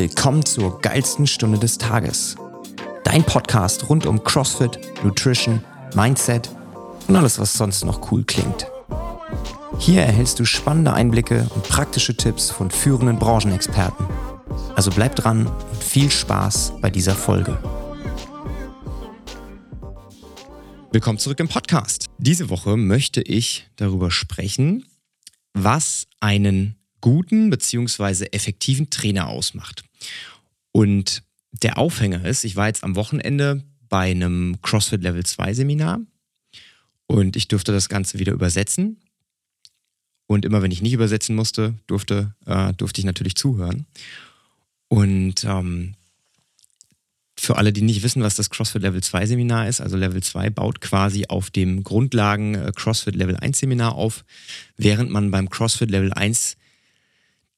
Willkommen 0.00 0.44
zur 0.44 0.80
geilsten 0.80 1.26
Stunde 1.26 1.58
des 1.58 1.76
Tages. 1.76 2.36
Dein 3.02 3.24
Podcast 3.24 3.88
rund 3.88 4.06
um 4.06 4.22
CrossFit, 4.22 4.78
Nutrition, 5.02 5.64
Mindset 5.96 6.52
und 7.08 7.16
alles, 7.16 7.40
was 7.40 7.54
sonst 7.54 7.84
noch 7.84 8.12
cool 8.12 8.22
klingt. 8.22 8.68
Hier 9.80 10.02
erhältst 10.02 10.38
du 10.38 10.44
spannende 10.44 10.92
Einblicke 10.92 11.50
und 11.52 11.64
praktische 11.64 12.16
Tipps 12.16 12.48
von 12.48 12.70
führenden 12.70 13.18
Branchenexperten. 13.18 14.06
Also 14.76 14.92
bleib 14.92 15.16
dran 15.16 15.48
und 15.48 15.82
viel 15.82 16.12
Spaß 16.12 16.74
bei 16.80 16.90
dieser 16.90 17.16
Folge. 17.16 17.58
Willkommen 20.92 21.18
zurück 21.18 21.40
im 21.40 21.48
Podcast. 21.48 22.06
Diese 22.18 22.50
Woche 22.50 22.76
möchte 22.76 23.20
ich 23.20 23.68
darüber 23.74 24.12
sprechen, 24.12 24.84
was 25.54 26.06
einen 26.20 26.77
guten 27.00 27.50
bzw. 27.50 28.26
effektiven 28.32 28.90
Trainer 28.90 29.28
ausmacht. 29.28 29.84
Und 30.72 31.22
der 31.52 31.78
Aufhänger 31.78 32.24
ist, 32.24 32.44
ich 32.44 32.56
war 32.56 32.66
jetzt 32.66 32.84
am 32.84 32.96
Wochenende 32.96 33.64
bei 33.88 34.10
einem 34.10 34.58
CrossFit 34.62 35.02
Level 35.02 35.24
2 35.24 35.54
Seminar 35.54 36.00
und 37.06 37.36
ich 37.36 37.48
durfte 37.48 37.72
das 37.72 37.88
Ganze 37.88 38.18
wieder 38.18 38.32
übersetzen. 38.32 38.98
Und 40.26 40.44
immer 40.44 40.60
wenn 40.60 40.70
ich 40.70 40.82
nicht 40.82 40.92
übersetzen 40.92 41.34
musste, 41.34 41.74
durfte, 41.86 42.34
äh, 42.44 42.74
durfte 42.74 43.00
ich 43.00 43.06
natürlich 43.06 43.34
zuhören. 43.34 43.86
Und 44.88 45.42
ähm, 45.44 45.94
für 47.38 47.56
alle, 47.56 47.72
die 47.72 47.82
nicht 47.82 48.02
wissen, 48.02 48.22
was 48.22 48.34
das 48.34 48.50
CrossFit 48.50 48.82
Level 48.82 49.02
2 49.02 49.24
Seminar 49.24 49.68
ist, 49.68 49.80
also 49.80 49.96
Level 49.96 50.22
2 50.22 50.50
baut 50.50 50.80
quasi 50.80 51.26
auf 51.28 51.50
dem 51.50 51.82
Grundlagen 51.82 52.54
äh, 52.56 52.72
CrossFit 52.74 53.14
Level 53.14 53.36
1 53.36 53.58
Seminar 53.58 53.94
auf, 53.94 54.24
während 54.76 55.10
man 55.10 55.30
beim 55.30 55.48
CrossFit 55.48 55.90
Level 55.90 56.12
1 56.12 56.58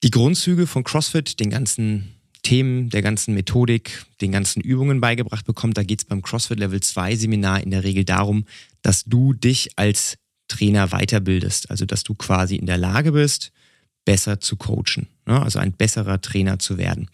die 0.02 0.10
Grundzüge 0.10 0.66
von 0.66 0.84
CrossFit, 0.84 1.40
den 1.40 1.50
ganzen 1.50 2.14
Themen, 2.42 2.88
der 2.88 3.02
ganzen 3.02 3.34
Methodik, 3.34 4.06
den 4.20 4.32
ganzen 4.32 4.62
Übungen 4.62 5.00
beigebracht 5.00 5.44
bekommt. 5.44 5.76
Da 5.76 5.82
geht 5.82 6.00
es 6.00 6.04
beim 6.04 6.22
CrossFit 6.22 6.58
Level 6.58 6.80
2 6.80 7.16
Seminar 7.16 7.62
in 7.62 7.70
der 7.70 7.84
Regel 7.84 8.04
darum, 8.04 8.46
dass 8.82 9.04
du 9.04 9.34
dich 9.34 9.70
als 9.76 10.16
Trainer 10.48 10.88
weiterbildest. 10.88 11.70
Also 11.70 11.84
dass 11.84 12.02
du 12.02 12.14
quasi 12.14 12.56
in 12.56 12.66
der 12.66 12.78
Lage 12.78 13.12
bist, 13.12 13.52
besser 14.04 14.40
zu 14.40 14.56
coachen. 14.56 15.08
Ne? 15.26 15.40
Also 15.40 15.58
ein 15.58 15.72
besserer 15.72 16.20
Trainer 16.20 16.58
zu 16.58 16.78
werden. 16.78 17.10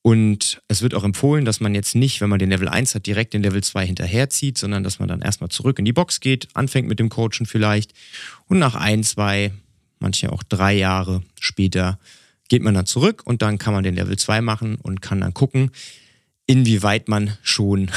Und 0.00 0.60
es 0.66 0.82
wird 0.82 0.94
auch 0.94 1.04
empfohlen, 1.04 1.44
dass 1.44 1.60
man 1.60 1.76
jetzt 1.76 1.94
nicht, 1.94 2.20
wenn 2.20 2.28
man 2.28 2.40
den 2.40 2.50
Level 2.50 2.68
1 2.68 2.94
hat, 2.94 3.06
direkt 3.06 3.34
den 3.34 3.42
Level 3.42 3.62
2 3.62 3.86
hinterherzieht, 3.86 4.58
sondern 4.58 4.82
dass 4.82 4.98
man 4.98 5.08
dann 5.08 5.22
erstmal 5.22 5.50
zurück 5.50 5.78
in 5.78 5.84
die 5.84 5.92
Box 5.92 6.18
geht, 6.18 6.48
anfängt 6.54 6.88
mit 6.88 6.98
dem 6.98 7.08
Coachen 7.08 7.46
vielleicht 7.46 7.92
und 8.48 8.58
nach 8.58 8.74
ein, 8.74 9.04
zwei, 9.04 9.52
manche 10.00 10.32
auch 10.32 10.42
drei 10.42 10.72
Jahre 10.74 11.22
später 11.38 12.00
geht 12.52 12.62
man 12.62 12.74
dann 12.74 12.84
zurück 12.84 13.22
und 13.24 13.40
dann 13.40 13.56
kann 13.56 13.72
man 13.72 13.82
den 13.82 13.94
Level 13.94 14.18
2 14.18 14.42
machen 14.42 14.74
und 14.74 15.00
kann 15.00 15.22
dann 15.22 15.32
gucken, 15.32 15.70
inwieweit 16.44 17.08
man 17.08 17.38
schon 17.42 17.90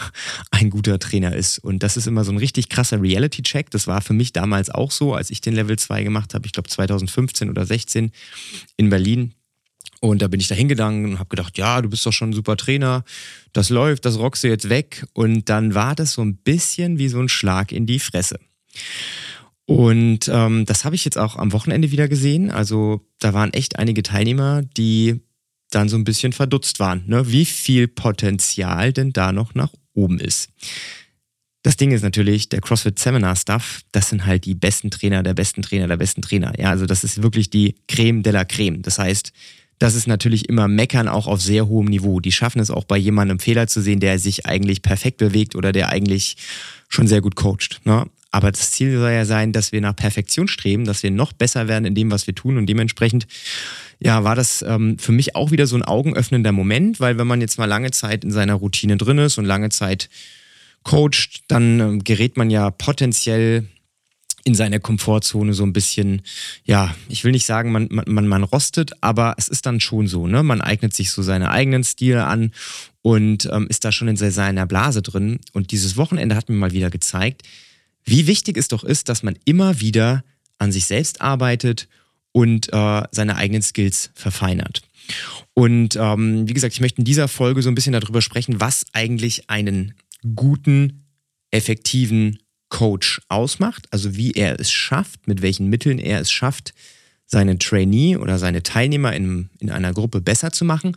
ein 0.50 0.68
guter 0.68 0.98
Trainer 0.98 1.34
ist. 1.34 1.58
Und 1.58 1.82
das 1.82 1.96
ist 1.96 2.06
immer 2.06 2.22
so 2.22 2.30
ein 2.30 2.36
richtig 2.36 2.68
krasser 2.68 3.00
Reality-Check. 3.00 3.70
Das 3.70 3.86
war 3.86 4.02
für 4.02 4.12
mich 4.12 4.34
damals 4.34 4.68
auch 4.68 4.90
so, 4.90 5.14
als 5.14 5.30
ich 5.30 5.40
den 5.40 5.54
Level 5.54 5.78
2 5.78 6.02
gemacht 6.02 6.34
habe, 6.34 6.44
ich 6.44 6.52
glaube 6.52 6.68
2015 6.68 7.48
oder 7.48 7.64
16 7.64 8.12
in 8.76 8.90
Berlin. 8.90 9.32
Und 10.00 10.20
da 10.20 10.28
bin 10.28 10.40
ich 10.40 10.48
da 10.48 10.54
hingegangen 10.54 11.12
und 11.12 11.18
habe 11.18 11.30
gedacht, 11.30 11.56
ja, 11.56 11.80
du 11.80 11.88
bist 11.88 12.04
doch 12.04 12.12
schon 12.12 12.30
ein 12.30 12.34
super 12.34 12.58
Trainer, 12.58 13.04
das 13.54 13.70
läuft, 13.70 14.04
das 14.04 14.18
rockst 14.18 14.44
du 14.44 14.48
jetzt 14.48 14.68
weg. 14.68 15.06
Und 15.14 15.48
dann 15.48 15.74
war 15.74 15.94
das 15.94 16.12
so 16.12 16.20
ein 16.20 16.36
bisschen 16.36 16.98
wie 16.98 17.08
so 17.08 17.18
ein 17.18 17.30
Schlag 17.30 17.72
in 17.72 17.86
die 17.86 17.98
Fresse. 17.98 18.38
Und 19.66 20.28
ähm, 20.28 20.64
das 20.66 20.84
habe 20.84 20.94
ich 20.94 21.04
jetzt 21.04 21.18
auch 21.18 21.36
am 21.36 21.52
Wochenende 21.52 21.90
wieder 21.90 22.08
gesehen. 22.08 22.50
Also 22.50 23.06
da 23.20 23.32
waren 23.32 23.52
echt 23.52 23.78
einige 23.78 24.02
Teilnehmer, 24.02 24.62
die 24.62 25.20
dann 25.70 25.88
so 25.88 25.96
ein 25.96 26.04
bisschen 26.04 26.32
verdutzt 26.32 26.80
waren, 26.80 27.04
ne? 27.06 27.30
wie 27.30 27.44
viel 27.44 27.88
Potenzial 27.88 28.92
denn 28.92 29.12
da 29.12 29.32
noch 29.32 29.54
nach 29.54 29.70
oben 29.94 30.18
ist. 30.18 30.50
Das 31.62 31.76
Ding 31.76 31.92
ist 31.92 32.02
natürlich, 32.02 32.48
der 32.48 32.60
CrossFit 32.60 32.98
Seminar 32.98 33.36
Stuff, 33.36 33.82
das 33.92 34.08
sind 34.08 34.26
halt 34.26 34.44
die 34.46 34.54
besten 34.54 34.90
Trainer 34.90 35.22
der 35.22 35.34
besten 35.34 35.62
Trainer 35.62 35.86
der 35.86 35.96
besten 35.96 36.20
Trainer. 36.20 36.52
Ja, 36.58 36.70
also 36.70 36.86
das 36.86 37.04
ist 37.04 37.22
wirklich 37.22 37.50
die 37.50 37.76
Creme 37.86 38.22
de 38.22 38.32
la 38.32 38.44
Creme. 38.44 38.82
Das 38.82 38.98
heißt, 38.98 39.32
das 39.78 39.94
ist 39.94 40.08
natürlich 40.08 40.48
immer 40.48 40.66
Meckern 40.66 41.08
auch 41.08 41.28
auf 41.28 41.40
sehr 41.40 41.68
hohem 41.68 41.86
Niveau. 41.86 42.20
Die 42.20 42.32
schaffen 42.32 42.60
es 42.60 42.70
auch 42.70 42.84
bei 42.84 42.96
jemandem 42.96 43.38
Fehler 43.38 43.68
zu 43.68 43.80
sehen, 43.80 44.00
der 44.00 44.18
sich 44.18 44.44
eigentlich 44.46 44.82
perfekt 44.82 45.18
bewegt 45.18 45.54
oder 45.54 45.72
der 45.72 45.88
eigentlich 45.88 46.36
schon 46.88 47.06
sehr 47.06 47.20
gut 47.20 47.36
coacht. 47.36 47.80
Ne? 47.84 48.06
Aber 48.32 48.50
das 48.50 48.72
Ziel 48.72 48.98
soll 48.98 49.12
ja 49.12 49.26
sein, 49.26 49.52
dass 49.52 49.72
wir 49.72 49.80
nach 49.82 49.94
Perfektion 49.94 50.48
streben, 50.48 50.86
dass 50.86 51.02
wir 51.02 51.10
noch 51.10 51.32
besser 51.34 51.68
werden 51.68 51.84
in 51.84 51.94
dem, 51.94 52.10
was 52.10 52.26
wir 52.26 52.34
tun. 52.34 52.56
Und 52.56 52.66
dementsprechend, 52.66 53.26
ja, 54.00 54.24
war 54.24 54.34
das 54.34 54.62
ähm, 54.62 54.98
für 54.98 55.12
mich 55.12 55.36
auch 55.36 55.50
wieder 55.50 55.66
so 55.66 55.76
ein 55.76 55.82
augenöffnender 55.82 56.50
Moment, 56.50 56.98
weil 56.98 57.18
wenn 57.18 57.26
man 57.26 57.42
jetzt 57.42 57.58
mal 57.58 57.66
lange 57.66 57.90
Zeit 57.90 58.24
in 58.24 58.30
seiner 58.30 58.54
Routine 58.54 58.96
drin 58.96 59.18
ist 59.18 59.36
und 59.36 59.44
lange 59.44 59.68
Zeit 59.68 60.08
coacht, 60.82 61.42
dann 61.48 61.78
ähm, 61.78 62.04
gerät 62.04 62.38
man 62.38 62.50
ja 62.50 62.70
potenziell 62.70 63.68
in 64.44 64.54
seiner 64.54 64.80
Komfortzone 64.80 65.54
so 65.54 65.62
ein 65.62 65.72
bisschen, 65.72 66.22
ja, 66.64 66.94
ich 67.08 67.22
will 67.22 67.32
nicht 67.32 67.46
sagen, 67.46 67.70
man, 67.70 67.88
man, 67.90 68.26
man 68.26 68.42
rostet, 68.42 68.92
aber 69.00 69.34
es 69.36 69.46
ist 69.46 69.66
dann 69.66 69.78
schon 69.78 70.08
so, 70.08 70.26
ne? 70.26 70.42
Man 70.42 70.60
eignet 70.60 70.94
sich 70.94 71.12
so 71.12 71.22
seine 71.22 71.50
eigenen 71.50 71.84
Stile 71.84 72.24
an 72.24 72.50
und 73.02 73.48
ähm, 73.52 73.66
ist 73.68 73.84
da 73.84 73.92
schon 73.92 74.08
in 74.08 74.16
seiner 74.16 74.66
Blase 74.66 75.02
drin. 75.02 75.38
Und 75.52 75.70
dieses 75.70 75.96
Wochenende 75.96 76.34
hat 76.34 76.48
mir 76.48 76.56
mal 76.56 76.72
wieder 76.72 76.90
gezeigt, 76.90 77.42
wie 78.04 78.26
wichtig 78.26 78.56
es 78.56 78.68
doch 78.68 78.84
ist, 78.84 79.08
dass 79.08 79.22
man 79.22 79.38
immer 79.44 79.80
wieder 79.80 80.24
an 80.58 80.72
sich 80.72 80.86
selbst 80.86 81.20
arbeitet 81.20 81.88
und 82.32 82.72
äh, 82.72 83.02
seine 83.10 83.36
eigenen 83.36 83.62
Skills 83.62 84.10
verfeinert. 84.14 84.82
Und 85.54 85.96
ähm, 85.96 86.48
wie 86.48 86.54
gesagt, 86.54 86.74
ich 86.74 86.80
möchte 86.80 86.98
in 86.98 87.04
dieser 87.04 87.28
Folge 87.28 87.62
so 87.62 87.68
ein 87.68 87.74
bisschen 87.74 87.92
darüber 87.92 88.22
sprechen, 88.22 88.60
was 88.60 88.86
eigentlich 88.92 89.50
einen 89.50 89.94
guten, 90.34 91.04
effektiven 91.50 92.38
Coach 92.68 93.20
ausmacht, 93.28 93.86
also 93.90 94.16
wie 94.16 94.32
er 94.32 94.58
es 94.58 94.72
schafft, 94.72 95.28
mit 95.28 95.42
welchen 95.42 95.68
Mitteln 95.68 95.98
er 95.98 96.20
es 96.20 96.32
schafft, 96.32 96.72
seine 97.32 97.58
Trainee 97.58 98.18
oder 98.18 98.38
seine 98.38 98.62
Teilnehmer 98.62 99.14
in, 99.14 99.48
in 99.58 99.70
einer 99.70 99.94
Gruppe 99.94 100.20
besser 100.20 100.52
zu 100.52 100.66
machen. 100.66 100.94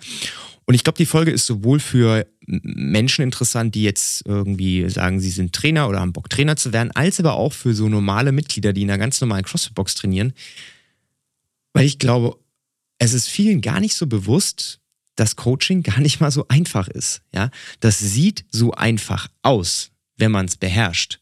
Und 0.66 0.74
ich 0.74 0.84
glaube, 0.84 0.98
die 0.98 1.06
Folge 1.06 1.32
ist 1.32 1.46
sowohl 1.46 1.80
für 1.80 2.28
Menschen 2.46 3.24
interessant, 3.24 3.74
die 3.74 3.84
jetzt 3.84 4.26
irgendwie 4.26 4.90
sagen, 4.90 5.22
sie 5.22 5.30
sind 5.30 5.54
Trainer 5.54 5.88
oder 5.88 6.02
haben 6.02 6.12
Bock, 6.12 6.30
Trainer 6.30 6.58
zu 6.58 6.74
werden, 6.74 6.92
als 6.92 7.20
aber 7.20 7.36
auch 7.36 7.54
für 7.54 7.74
so 7.74 7.88
normale 7.88 8.34
Mitglieder, 8.34 8.74
die 8.74 8.82
in 8.82 8.90
einer 8.90 8.98
ganz 8.98 9.22
normalen 9.22 9.46
CrossFit-Box 9.46 9.96
trainieren. 9.96 10.34
Weil 11.72 11.86
ich 11.86 12.00
glaube, 12.00 12.38
es 12.98 13.14
ist 13.14 13.30
vielen 13.30 13.62
gar 13.62 13.80
nicht 13.80 13.96
so 13.96 14.06
bewusst, 14.06 14.82
dass 15.16 15.38
Coaching 15.38 15.84
gar 15.84 16.02
nicht 16.02 16.20
mal 16.20 16.32
so 16.32 16.48
einfach 16.50 16.90
ist. 16.90 17.22
Ja, 17.34 17.50
das 17.80 18.00
sieht 18.00 18.44
so 18.52 18.74
einfach 18.74 19.30
aus, 19.42 19.92
wenn 20.18 20.32
man 20.32 20.48
es 20.48 20.58
beherrscht. 20.58 21.20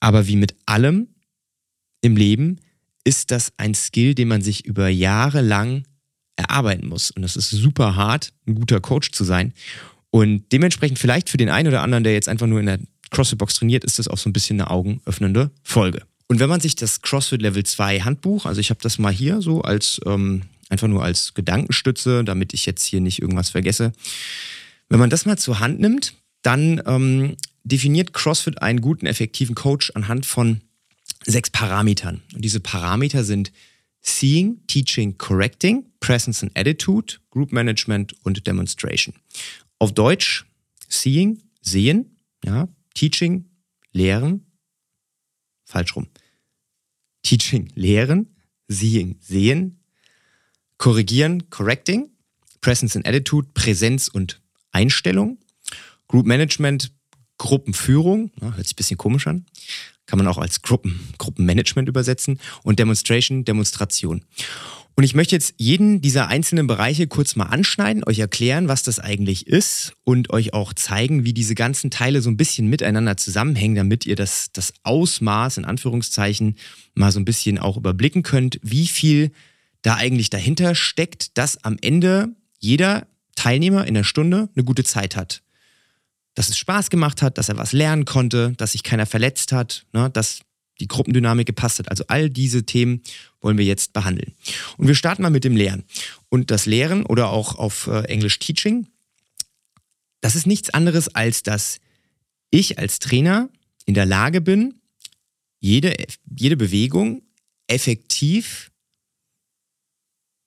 Aber 0.00 0.26
wie 0.26 0.36
mit 0.36 0.54
allem 0.66 1.08
im 2.02 2.16
Leben 2.16 2.58
ist 3.04 3.30
das 3.30 3.52
ein 3.56 3.74
Skill, 3.74 4.14
den 4.14 4.28
man 4.28 4.42
sich 4.42 4.64
über 4.64 4.88
Jahre 4.88 5.40
lang 5.40 5.84
erarbeiten 6.36 6.88
muss. 6.88 7.10
Und 7.10 7.24
es 7.24 7.36
ist 7.36 7.50
super 7.50 7.96
hart, 7.96 8.32
ein 8.46 8.54
guter 8.54 8.80
Coach 8.80 9.12
zu 9.12 9.24
sein. 9.24 9.52
Und 10.10 10.44
dementsprechend 10.52 10.98
vielleicht 10.98 11.30
für 11.30 11.36
den 11.36 11.48
einen 11.48 11.68
oder 11.68 11.82
anderen, 11.82 12.04
der 12.04 12.12
jetzt 12.12 12.28
einfach 12.28 12.46
nur 12.46 12.60
in 12.60 12.66
der 12.66 12.78
CrossFit-Box 13.10 13.54
trainiert, 13.54 13.84
ist 13.84 13.98
das 13.98 14.08
auch 14.08 14.18
so 14.18 14.28
ein 14.28 14.32
bisschen 14.32 14.60
eine 14.60 14.70
augenöffnende 14.70 15.50
Folge. 15.62 16.02
Und 16.28 16.38
wenn 16.40 16.48
man 16.48 16.60
sich 16.60 16.76
das 16.76 17.02
CrossFit 17.02 17.42
Level 17.42 17.64
2 17.64 18.00
Handbuch, 18.00 18.46
also 18.46 18.60
ich 18.60 18.70
habe 18.70 18.80
das 18.82 18.98
mal 18.98 19.12
hier 19.12 19.42
so 19.42 19.62
als 19.62 20.00
ähm, 20.06 20.42
einfach 20.70 20.88
nur 20.88 21.04
als 21.04 21.34
Gedankenstütze, 21.34 22.24
damit 22.24 22.54
ich 22.54 22.64
jetzt 22.66 22.84
hier 22.84 23.00
nicht 23.00 23.20
irgendwas 23.20 23.50
vergesse. 23.50 23.92
Wenn 24.88 24.98
man 24.98 25.10
das 25.10 25.26
mal 25.26 25.38
zur 25.38 25.60
Hand 25.60 25.80
nimmt, 25.80 26.14
dann 26.42 26.82
ähm, 26.86 27.36
definiert 27.64 28.12
CrossFit 28.12 28.62
einen 28.62 28.80
guten, 28.80 29.06
effektiven 29.06 29.54
Coach 29.54 29.92
anhand 29.94 30.26
von 30.26 30.62
sechs 31.24 31.50
Parametern. 31.50 32.22
Und 32.34 32.44
diese 32.44 32.60
Parameter 32.60 33.24
sind 33.24 33.52
Seeing, 34.00 34.66
Teaching, 34.66 35.16
Correcting, 35.18 35.86
Presence 36.00 36.42
and 36.42 36.56
Attitude, 36.56 37.18
Group 37.30 37.52
Management 37.52 38.14
und 38.24 38.46
Demonstration. 38.46 39.14
Auf 39.78 39.92
Deutsch 39.92 40.44
Seeing, 40.88 41.42
sehen, 41.60 42.16
ja, 42.44 42.68
Teaching, 42.94 43.48
lehren, 43.92 44.46
falsch 45.64 45.96
rum. 45.96 46.08
Teaching, 47.22 47.68
lehren, 47.74 48.34
Seeing, 48.68 49.16
sehen, 49.20 49.80
korrigieren, 50.78 51.48
correcting, 51.50 52.10
Presence 52.60 52.96
and 52.96 53.06
Attitude, 53.06 53.48
Präsenz 53.54 54.08
und 54.08 54.40
Einstellung, 54.72 55.38
Group 56.08 56.26
Management, 56.26 56.92
Gruppenführung, 57.42 58.30
ja, 58.40 58.54
hört 58.54 58.64
sich 58.64 58.74
ein 58.74 58.76
bisschen 58.76 58.98
komisch 58.98 59.26
an, 59.26 59.46
kann 60.06 60.16
man 60.16 60.28
auch 60.28 60.38
als 60.38 60.62
Gruppen, 60.62 61.00
Gruppenmanagement 61.18 61.88
übersetzen 61.88 62.38
und 62.62 62.78
Demonstration, 62.78 63.44
Demonstration. 63.44 64.24
Und 64.94 65.02
ich 65.02 65.14
möchte 65.14 65.34
jetzt 65.34 65.54
jeden 65.56 66.00
dieser 66.00 66.28
einzelnen 66.28 66.68
Bereiche 66.68 67.08
kurz 67.08 67.34
mal 67.34 67.46
anschneiden, 67.46 68.04
euch 68.04 68.20
erklären, 68.20 68.68
was 68.68 68.84
das 68.84 69.00
eigentlich 69.00 69.48
ist 69.48 69.94
und 70.04 70.30
euch 70.30 70.54
auch 70.54 70.72
zeigen, 70.72 71.24
wie 71.24 71.32
diese 71.32 71.56
ganzen 71.56 71.90
Teile 71.90 72.22
so 72.22 72.30
ein 72.30 72.36
bisschen 72.36 72.68
miteinander 72.68 73.16
zusammenhängen, 73.16 73.74
damit 73.74 74.06
ihr 74.06 74.14
das, 74.14 74.52
das 74.52 74.72
Ausmaß 74.84 75.56
in 75.58 75.64
Anführungszeichen 75.64 76.54
mal 76.94 77.10
so 77.10 77.18
ein 77.18 77.24
bisschen 77.24 77.58
auch 77.58 77.76
überblicken 77.76 78.22
könnt, 78.22 78.60
wie 78.62 78.86
viel 78.86 79.32
da 79.80 79.96
eigentlich 79.96 80.30
dahinter 80.30 80.76
steckt, 80.76 81.36
dass 81.36 81.64
am 81.64 81.76
Ende 81.80 82.28
jeder 82.60 83.08
Teilnehmer 83.34 83.84
in 83.84 83.94
der 83.94 84.04
Stunde 84.04 84.48
eine 84.54 84.64
gute 84.64 84.84
Zeit 84.84 85.16
hat. 85.16 85.42
Dass 86.34 86.48
es 86.48 86.58
Spaß 86.58 86.90
gemacht 86.90 87.22
hat, 87.22 87.38
dass 87.38 87.48
er 87.48 87.58
was 87.58 87.72
lernen 87.72 88.04
konnte, 88.04 88.54
dass 88.56 88.72
sich 88.72 88.82
keiner 88.82 89.06
verletzt 89.06 89.52
hat, 89.52 89.84
ne, 89.92 90.10
dass 90.10 90.40
die 90.80 90.88
Gruppendynamik 90.88 91.46
gepasst 91.46 91.78
hat. 91.78 91.90
Also 91.90 92.04
all 92.08 92.30
diese 92.30 92.64
Themen 92.64 93.02
wollen 93.40 93.58
wir 93.58 93.64
jetzt 93.64 93.92
behandeln. 93.92 94.32
Und 94.76 94.88
wir 94.88 94.94
starten 94.94 95.22
mal 95.22 95.30
mit 95.30 95.44
dem 95.44 95.56
Lehren. 95.56 95.84
Und 96.28 96.50
das 96.50 96.66
Lehren 96.66 97.04
oder 97.04 97.28
auch 97.28 97.54
auf 97.56 97.86
äh, 97.86 98.02
Englisch 98.04 98.38
Teaching, 98.38 98.88
das 100.20 100.34
ist 100.34 100.46
nichts 100.46 100.70
anderes 100.70 101.14
als, 101.14 101.42
dass 101.42 101.78
ich 102.50 102.78
als 102.78 102.98
Trainer 102.98 103.48
in 103.84 103.94
der 103.94 104.06
Lage 104.06 104.40
bin, 104.40 104.80
jede, 105.60 105.94
jede 106.28 106.56
Bewegung 106.56 107.22
effektiv 107.66 108.70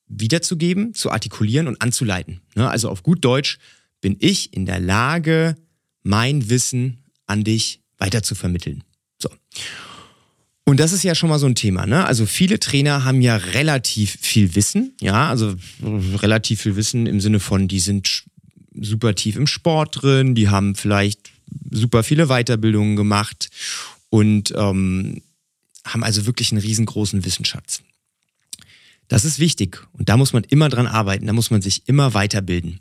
wiederzugeben, 0.08 0.94
zu 0.94 1.12
artikulieren 1.12 1.68
und 1.68 1.82
anzuleiten. 1.82 2.42
Ne? 2.56 2.70
Also 2.70 2.90
auf 2.90 3.04
gut 3.04 3.24
Deutsch 3.24 3.58
bin 4.02 4.18
ich 4.20 4.54
in 4.54 4.66
der 4.66 4.80
Lage, 4.80 5.56
mein 6.06 6.50
Wissen 6.50 7.00
an 7.26 7.44
dich 7.44 7.82
weiterzuvermitteln. 7.98 8.84
So. 9.18 9.30
Und 10.64 10.80
das 10.80 10.94
ist 10.94 11.04
ja 11.04 11.16
schon 11.16 11.30
mal 11.30 11.40
so 11.40 11.48
ein 11.48 11.56
Thema, 11.56 11.86
ne? 11.86 12.06
Also 12.06 12.26
viele 12.26 12.60
Trainer 12.60 13.04
haben 13.04 13.22
ja 13.22 13.36
relativ 13.36 14.18
viel 14.22 14.56
Wissen, 14.56 14.94
ja, 15.02 15.30
also 15.30 15.56
relativ 15.82 16.62
viel 16.62 16.76
Wissen 16.76 17.08
im 17.08 17.20
Sinne 17.20 17.40
von, 17.40 17.68
die 17.68 17.80
sind 17.80 18.24
super 18.80 19.16
tief 19.16 19.36
im 19.36 19.48
Sport 19.48 20.02
drin, 20.02 20.36
die 20.36 20.50
haben 20.50 20.76
vielleicht 20.76 21.32
super 21.72 22.04
viele 22.04 22.28
Weiterbildungen 22.28 22.96
gemacht 22.96 23.50
und 24.10 24.54
ähm, 24.56 25.22
haben 25.86 26.04
also 26.04 26.26
wirklich 26.26 26.52
einen 26.52 26.62
riesengroßen 26.62 27.26
Wissensschatz. 27.26 27.82
Das 29.08 29.24
ist 29.24 29.40
wichtig 29.40 29.88
und 29.94 30.10
da 30.10 30.18
muss 30.18 30.34
man 30.34 30.44
immer 30.44 30.70
dran 30.70 30.88
arbeiten, 30.88 31.28
da 31.28 31.34
muss 31.34 31.52
man 31.52 31.62
sich 31.62 31.88
immer 31.88 32.14
weiterbilden. 32.14 32.80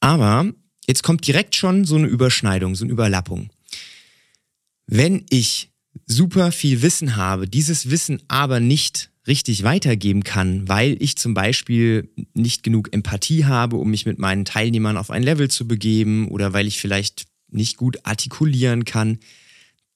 Aber 0.00 0.52
jetzt 0.86 1.02
kommt 1.02 1.26
direkt 1.26 1.54
schon 1.54 1.84
so 1.84 1.96
eine 1.96 2.06
Überschneidung, 2.06 2.74
so 2.74 2.84
eine 2.84 2.92
Überlappung. 2.92 3.50
Wenn 4.86 5.24
ich 5.30 5.70
super 6.06 6.52
viel 6.52 6.82
Wissen 6.82 7.16
habe, 7.16 7.48
dieses 7.48 7.90
Wissen 7.90 8.22
aber 8.28 8.60
nicht 8.60 9.10
richtig 9.26 9.62
weitergeben 9.62 10.24
kann, 10.24 10.68
weil 10.68 10.96
ich 11.00 11.16
zum 11.16 11.34
Beispiel 11.34 12.10
nicht 12.34 12.62
genug 12.62 12.92
Empathie 12.92 13.44
habe, 13.44 13.76
um 13.76 13.90
mich 13.90 14.04
mit 14.04 14.18
meinen 14.18 14.44
Teilnehmern 14.44 14.96
auf 14.96 15.10
ein 15.10 15.22
Level 15.22 15.48
zu 15.48 15.68
begeben 15.68 16.28
oder 16.28 16.52
weil 16.52 16.66
ich 16.66 16.80
vielleicht 16.80 17.26
nicht 17.48 17.76
gut 17.76 18.04
artikulieren 18.04 18.84
kann, 18.84 19.18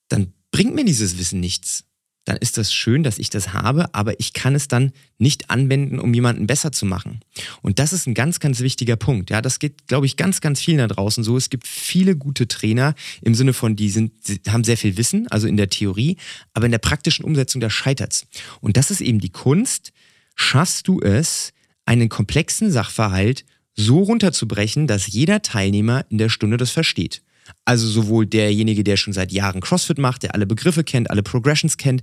dann 0.09 0.33
bringt 0.53 0.75
mir 0.75 0.85
dieses 0.85 1.19
Wissen 1.19 1.41
nichts 1.41 1.86
dann 2.27 2.37
ist 2.37 2.59
das 2.59 2.75
schön, 2.75 3.05
dass 3.05 3.19
ich 3.19 3.31
das 3.31 3.53
habe, 3.53 3.95
aber 3.95 4.19
ich 4.19 4.33
kann 4.33 4.57
es 4.57 4.67
dann 4.67 4.93
nicht 5.17 5.49
anwenden, 5.49 6.01
um 6.01 6.13
jemanden 6.13 6.47
besser 6.47 6.73
zu 6.73 6.85
machen. 6.85 7.21
Und 7.63 7.79
das 7.79 7.93
ist 7.93 8.07
ein 8.07 8.15
ganz, 8.15 8.41
ganz 8.41 8.61
wichtiger 8.61 8.97
Punkt. 8.97 9.31
Ja, 9.31 9.41
das 9.41 9.61
geht, 9.61 9.87
glaube 9.87 10.07
ich, 10.07 10.17
ganz, 10.17 10.41
ganz 10.41 10.61
vielen 10.61 10.79
da 10.79 10.89
draußen 10.89 11.23
so. 11.23 11.37
Es 11.37 11.51
gibt 11.51 11.69
viele 11.69 12.17
gute 12.17 12.49
Trainer 12.49 12.95
im 13.23 13.35
Sinne 13.35 13.53
von, 13.53 13.77
die 13.77 13.91
sind, 13.91 14.13
haben 14.49 14.65
sehr 14.65 14.77
viel 14.77 14.97
Wissen, 14.97 15.29
also 15.29 15.47
in 15.47 15.57
der 15.57 15.71
Theorie, 15.71 16.17
aber 16.53 16.67
in 16.67 16.73
der 16.73 16.79
praktischen 16.79 17.25
Umsetzung, 17.25 17.61
da 17.61 17.71
scheitert's. 17.71 18.27
Und 18.61 18.77
das 18.77 18.91
ist 18.91 19.01
eben 19.01 19.21
die 19.21 19.31
Kunst. 19.31 19.93
Schaffst 20.35 20.89
du 20.89 21.01
es, 21.01 21.53
einen 21.87 22.09
komplexen 22.09 22.73
Sachverhalt 22.73 23.45
so 23.77 24.01
runterzubrechen, 24.03 24.89
dass 24.89 25.07
jeder 25.07 25.43
Teilnehmer 25.43 26.05
in 26.11 26.19
der 26.19 26.29
Stunde 26.29 26.57
das 26.57 26.73
versteht. 26.73 27.23
Also 27.65 27.89
sowohl 27.89 28.27
derjenige, 28.27 28.85
der 28.85 28.97
schon 28.97 29.13
seit 29.13 29.33
Jahren 29.33 29.61
CrossFit 29.61 29.99
macht, 29.99 30.23
der 30.23 30.35
alle 30.35 30.47
Begriffe 30.47 30.85
kennt, 30.85 31.11
alle 31.11 31.23
Progressions 31.23 31.77
kennt, 31.77 32.03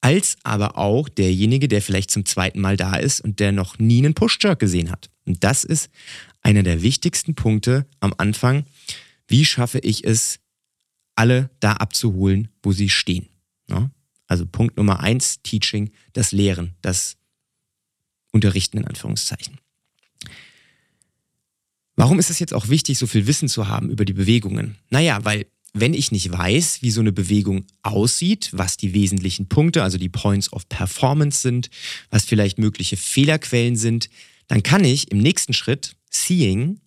als 0.00 0.36
aber 0.42 0.76
auch 0.76 1.08
derjenige, 1.08 1.66
der 1.66 1.80
vielleicht 1.80 2.10
zum 2.10 2.26
zweiten 2.26 2.60
Mal 2.60 2.76
da 2.76 2.96
ist 2.96 3.20
und 3.20 3.40
der 3.40 3.52
noch 3.52 3.78
nie 3.78 3.98
einen 3.98 4.14
Push-Jerk 4.14 4.58
gesehen 4.58 4.90
hat. 4.90 5.08
Und 5.24 5.42
das 5.42 5.64
ist 5.64 5.88
einer 6.42 6.62
der 6.62 6.82
wichtigsten 6.82 7.34
Punkte 7.34 7.86
am 8.00 8.12
Anfang. 8.18 8.66
Wie 9.26 9.44
schaffe 9.44 9.78
ich 9.78 10.04
es, 10.04 10.40
alle 11.16 11.48
da 11.60 11.74
abzuholen, 11.74 12.48
wo 12.62 12.72
sie 12.72 12.90
stehen? 12.90 13.28
Ja? 13.68 13.90
Also 14.26 14.46
Punkt 14.46 14.76
Nummer 14.76 15.00
eins, 15.00 15.40
Teaching, 15.42 15.90
das 16.12 16.32
Lehren, 16.32 16.74
das 16.82 17.16
Unterrichten 18.32 18.78
in 18.78 18.86
Anführungszeichen. 18.86 19.58
Warum 21.96 22.18
ist 22.18 22.30
es 22.30 22.38
jetzt 22.38 22.54
auch 22.54 22.68
wichtig, 22.68 22.98
so 22.98 23.06
viel 23.06 23.26
Wissen 23.26 23.48
zu 23.48 23.68
haben 23.68 23.90
über 23.90 24.04
die 24.04 24.12
Bewegungen? 24.12 24.76
Naja, 24.90 25.24
weil 25.24 25.46
wenn 25.72 25.94
ich 25.94 26.12
nicht 26.12 26.30
weiß, 26.30 26.82
wie 26.82 26.90
so 26.90 27.00
eine 27.00 27.12
Bewegung 27.12 27.66
aussieht, 27.82 28.50
was 28.52 28.76
die 28.76 28.94
wesentlichen 28.94 29.48
Punkte, 29.48 29.82
also 29.82 29.98
die 29.98 30.08
Points 30.08 30.52
of 30.52 30.68
Performance 30.68 31.40
sind, 31.40 31.68
was 32.10 32.24
vielleicht 32.24 32.58
mögliche 32.58 32.96
Fehlerquellen 32.96 33.76
sind, 33.76 34.08
dann 34.46 34.62
kann 34.62 34.84
ich 34.84 35.10
im 35.10 35.18
nächsten 35.18 35.52
Schritt, 35.52 35.96
Seeing, 36.10 36.80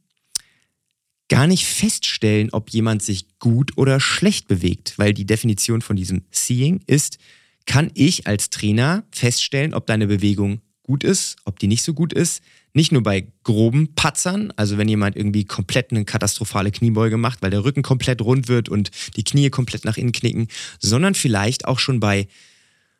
gar 1.27 1.47
nicht 1.47 1.65
feststellen, 1.65 2.49
ob 2.53 2.69
jemand 2.69 3.03
sich 3.03 3.25
gut 3.39 3.77
oder 3.77 3.99
schlecht 3.99 4.47
bewegt, 4.47 4.93
weil 4.97 5.13
die 5.13 5.25
Definition 5.25 5.81
von 5.81 5.97
diesem 5.97 6.23
Seeing 6.31 6.81
ist, 6.87 7.17
kann 7.65 7.91
ich 7.93 8.27
als 8.27 8.49
Trainer 8.49 9.03
feststellen, 9.11 9.73
ob 9.73 9.85
deine 9.85 10.07
Bewegung 10.07 10.61
gut 10.87 11.03
ist, 11.03 11.35
ob 11.45 11.59
die 11.59 11.67
nicht 11.67 11.83
so 11.83 11.93
gut 11.93 12.13
ist, 12.13 12.41
nicht 12.73 12.91
nur 12.91 13.03
bei 13.03 13.27
groben 13.43 13.93
Patzern, 13.93 14.51
also 14.55 14.77
wenn 14.77 14.87
jemand 14.87 15.15
irgendwie 15.15 15.45
komplett 15.45 15.91
eine 15.91 16.05
katastrophale 16.05 16.71
Kniebeuge 16.71 17.17
macht, 17.17 17.41
weil 17.41 17.51
der 17.51 17.63
Rücken 17.63 17.83
komplett 17.83 18.21
rund 18.21 18.47
wird 18.47 18.69
und 18.69 18.89
die 19.15 19.23
Knie 19.23 19.49
komplett 19.49 19.85
nach 19.85 19.97
innen 19.97 20.11
knicken, 20.11 20.47
sondern 20.79 21.13
vielleicht 21.13 21.65
auch 21.65 21.79
schon 21.79 21.99
bei 21.99 22.27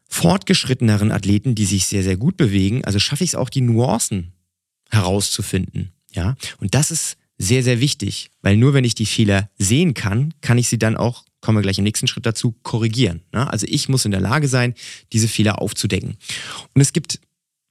fortgeschritteneren 0.10 1.12
Athleten, 1.12 1.56
die 1.56 1.66
sich 1.66 1.88
sehr, 1.88 2.04
sehr 2.04 2.18
gut 2.18 2.38
bewegen. 2.38 2.84
Also 2.86 3.00
schaffe 3.00 3.24
ich 3.24 3.32
es 3.32 3.36
auch, 3.36 3.50
die 3.50 3.62
Nuancen 3.62 4.34
herauszufinden. 4.90 5.92
Ja, 6.12 6.36
und 6.60 6.74
das 6.74 6.92
ist 6.92 7.18
sehr, 7.38 7.64
sehr 7.64 7.80
wichtig, 7.80 8.32
weil 8.42 8.58
nur 8.58 8.74
wenn 8.74 8.84
ich 8.84 8.96
die 8.96 9.06
Fehler 9.06 9.50
sehen 9.58 9.94
kann, 9.94 10.34
kann 10.42 10.58
ich 10.58 10.70
sie 10.70 10.80
dann 10.80 10.98
auch, 10.98 11.26
kommen 11.40 11.58
wir 11.58 11.62
gleich 11.62 11.78
im 11.78 11.84
nächsten 11.84 12.08
Schritt 12.08 12.26
dazu, 12.26 12.56
korrigieren. 12.64 13.22
Ne? 13.32 13.50
Also 13.52 13.68
ich 13.70 13.90
muss 13.90 14.06
in 14.06 14.12
der 14.12 14.22
Lage 14.22 14.48
sein, 14.48 14.74
diese 15.14 15.28
Fehler 15.28 15.62
aufzudecken. 15.62 16.18
Und 16.74 16.82
es 16.82 16.94
gibt 16.94 17.20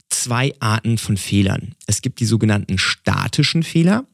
zwei 0.08 0.54
Arten 0.60 0.98
von 0.98 1.16
Fehlern. 1.16 1.74
Es 1.86 2.02
gibt 2.02 2.20
die 2.20 2.26
sogenannten 2.26 2.78
statischen 2.78 3.62
Fehler. 3.62 4.06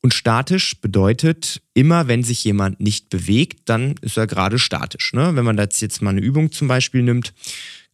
Und 0.00 0.14
statisch 0.14 0.80
bedeutet, 0.80 1.62
immer 1.74 2.08
wenn 2.08 2.24
sich 2.24 2.42
jemand 2.42 2.80
nicht 2.80 3.08
bewegt, 3.08 3.68
dann 3.68 3.94
ist 4.00 4.16
er 4.16 4.26
gerade 4.26 4.58
statisch. 4.58 5.12
Ne? 5.12 5.36
Wenn 5.36 5.44
man 5.44 5.56
das 5.56 5.80
jetzt 5.80 6.02
mal 6.02 6.10
eine 6.10 6.20
Übung 6.20 6.50
zum 6.50 6.66
Beispiel 6.66 7.02
nimmt, 7.02 7.32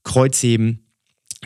Kreuzheben, 0.05 0.87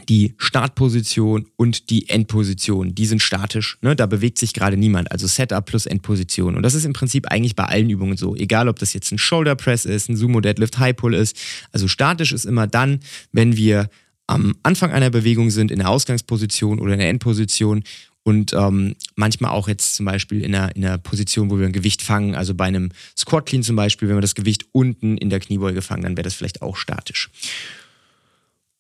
die 0.08 0.34
Startposition 0.38 1.46
und 1.56 1.90
die 1.90 2.08
Endposition, 2.08 2.94
die 2.94 3.06
sind 3.06 3.22
statisch. 3.22 3.76
Ne? 3.82 3.94
Da 3.94 4.06
bewegt 4.06 4.38
sich 4.38 4.52
gerade 4.52 4.76
niemand. 4.76 5.10
Also 5.10 5.26
Setup 5.26 5.64
plus 5.64 5.84
Endposition. 5.86 6.56
Und 6.56 6.62
das 6.62 6.74
ist 6.74 6.84
im 6.84 6.92
Prinzip 6.92 7.26
eigentlich 7.26 7.56
bei 7.56 7.64
allen 7.64 7.90
Übungen 7.90 8.16
so. 8.16 8.34
Egal, 8.36 8.68
ob 8.68 8.78
das 8.78 8.94
jetzt 8.94 9.12
ein 9.12 9.18
Shoulder 9.18 9.54
Press 9.54 9.84
ist, 9.84 10.08
ein 10.08 10.16
Sumo 10.16 10.40
Deadlift 10.40 10.78
High 10.78 10.96
Pull 10.96 11.14
ist. 11.14 11.36
Also 11.72 11.88
statisch 11.88 12.32
ist 12.32 12.46
immer 12.46 12.66
dann, 12.66 13.00
wenn 13.32 13.56
wir 13.56 13.90
am 14.26 14.56
Anfang 14.62 14.92
einer 14.92 15.10
Bewegung 15.10 15.50
sind, 15.50 15.70
in 15.70 15.78
der 15.78 15.88
Ausgangsposition 15.88 16.78
oder 16.78 16.94
in 16.94 17.00
der 17.00 17.08
Endposition 17.08 17.84
und 18.24 18.52
ähm, 18.52 18.94
manchmal 19.16 19.50
auch 19.50 19.68
jetzt 19.68 19.94
zum 19.94 20.06
Beispiel 20.06 20.42
in 20.42 20.52
der, 20.52 20.74
in 20.76 20.82
der 20.82 20.98
Position, 20.98 21.50
wo 21.50 21.58
wir 21.58 21.66
ein 21.66 21.72
Gewicht 21.72 22.02
fangen, 22.02 22.34
also 22.34 22.54
bei 22.54 22.66
einem 22.66 22.92
Squat 23.18 23.46
Clean 23.46 23.62
zum 23.62 23.76
Beispiel, 23.76 24.08
wenn 24.08 24.16
wir 24.16 24.22
das 24.22 24.34
Gewicht 24.34 24.66
unten 24.72 25.16
in 25.16 25.28
der 25.28 25.40
Kniebeuge 25.40 25.82
fangen, 25.82 26.02
dann 26.02 26.16
wäre 26.16 26.22
das 26.22 26.34
vielleicht 26.34 26.62
auch 26.62 26.76
statisch. 26.76 27.30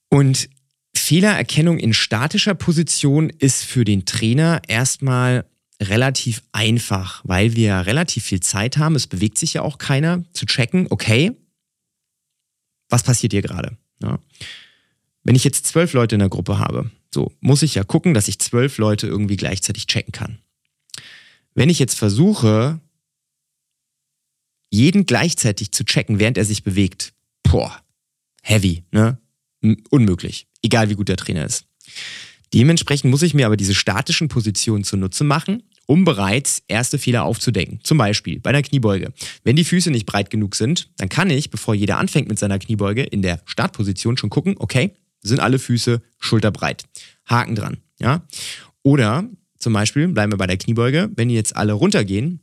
Und 0.08 0.48
Fehlererkennung 0.94 1.78
in 1.78 1.92
statischer 1.92 2.54
Position 2.54 3.30
ist 3.30 3.64
für 3.64 3.84
den 3.84 4.04
Trainer 4.04 4.62
erstmal 4.68 5.44
relativ 5.80 6.42
einfach, 6.52 7.22
weil 7.24 7.56
wir 7.56 7.86
relativ 7.86 8.24
viel 8.24 8.40
Zeit 8.40 8.76
haben. 8.76 8.94
Es 8.94 9.08
bewegt 9.08 9.38
sich 9.38 9.54
ja 9.54 9.62
auch 9.62 9.78
keiner 9.78 10.22
zu 10.32 10.46
checken, 10.46 10.86
okay, 10.90 11.32
was 12.88 13.02
passiert 13.02 13.32
hier 13.32 13.42
gerade? 13.42 13.76
Ja. 14.00 14.18
Wenn 15.24 15.34
ich 15.34 15.44
jetzt 15.44 15.66
zwölf 15.66 15.92
Leute 15.92 16.16
in 16.16 16.20
der 16.20 16.28
Gruppe 16.28 16.58
habe, 16.58 16.90
so 17.12 17.32
muss 17.40 17.62
ich 17.62 17.74
ja 17.74 17.84
gucken, 17.84 18.14
dass 18.14 18.28
ich 18.28 18.38
zwölf 18.38 18.78
Leute 18.78 19.06
irgendwie 19.06 19.36
gleichzeitig 19.36 19.86
checken 19.86 20.12
kann. 20.12 20.38
Wenn 21.54 21.68
ich 21.68 21.78
jetzt 21.78 21.98
versuche, 21.98 22.80
jeden 24.70 25.06
gleichzeitig 25.06 25.72
zu 25.72 25.84
checken, 25.84 26.18
während 26.18 26.38
er 26.38 26.44
sich 26.44 26.64
bewegt, 26.64 27.12
boah, 27.42 27.82
heavy, 28.42 28.84
ne? 28.90 29.18
Unmöglich. 29.90 30.48
Egal 30.62 30.88
wie 30.88 30.94
gut 30.94 31.08
der 31.08 31.16
Trainer 31.16 31.44
ist. 31.44 31.66
Dementsprechend 32.52 33.10
muss 33.10 33.22
ich 33.22 33.34
mir 33.34 33.46
aber 33.46 33.56
diese 33.56 33.74
statischen 33.74 34.28
Positionen 34.28 34.82
zunutze 34.82 35.24
machen, 35.24 35.62
um 35.86 36.04
bereits 36.04 36.62
erste 36.68 36.98
Fehler 36.98 37.24
aufzudecken. 37.24 37.80
Zum 37.82 37.96
Beispiel 37.96 38.40
bei 38.40 38.50
einer 38.50 38.62
Kniebeuge. 38.62 39.12
Wenn 39.44 39.56
die 39.56 39.64
Füße 39.64 39.90
nicht 39.90 40.06
breit 40.06 40.30
genug 40.30 40.54
sind, 40.56 40.90
dann 40.96 41.08
kann 41.08 41.30
ich, 41.30 41.50
bevor 41.50 41.74
jeder 41.74 41.98
anfängt 41.98 42.28
mit 42.28 42.38
seiner 42.38 42.58
Kniebeuge, 42.58 43.02
in 43.04 43.22
der 43.22 43.40
Startposition 43.44 44.16
schon 44.16 44.30
gucken, 44.30 44.56
okay, 44.58 44.96
sind 45.22 45.40
alle 45.40 45.58
Füße 45.58 46.02
schulterbreit. 46.18 46.84
Haken 47.26 47.54
dran. 47.54 47.78
Ja? 47.98 48.26
Oder 48.82 49.28
zum 49.58 49.72
Beispiel, 49.72 50.08
bleiben 50.08 50.32
wir 50.32 50.38
bei 50.38 50.46
der 50.46 50.56
Kniebeuge, 50.56 51.10
wenn 51.14 51.28
die 51.28 51.34
jetzt 51.34 51.56
alle 51.56 51.72
runtergehen 51.72 52.40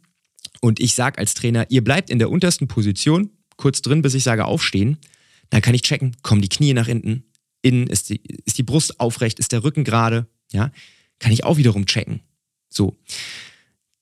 und 0.62 0.80
ich 0.80 0.94
sage 0.94 1.18
als 1.18 1.34
Trainer, 1.34 1.66
ihr 1.70 1.84
bleibt 1.84 2.10
in 2.10 2.20
der 2.20 2.30
untersten 2.30 2.68
Position, 2.68 3.32
kurz 3.58 3.82
drin, 3.82 4.02
bis 4.02 4.14
ich 4.14 4.24
sage 4.24 4.46
aufstehen, 4.46 4.98
dann 5.50 5.62
kann 5.62 5.74
ich 5.74 5.82
checken, 5.82 6.16
kommen 6.22 6.42
die 6.42 6.50
Knie 6.50 6.74
nach 6.74 6.88
innen, 6.88 7.26
innen 7.62 7.88
ist 7.88 8.10
die, 8.10 8.22
ist 8.46 8.58
die 8.58 8.64
Brust 8.64 9.00
aufrecht, 9.00 9.40
ist 9.40 9.52
der 9.52 9.64
Rücken 9.64 9.84
gerade, 9.84 10.28
ja, 10.52 10.72
kann 11.20 11.32
ich 11.32 11.44
auch 11.44 11.58
wiederum 11.58 11.86
checken. 11.86 12.22
So. 12.70 12.98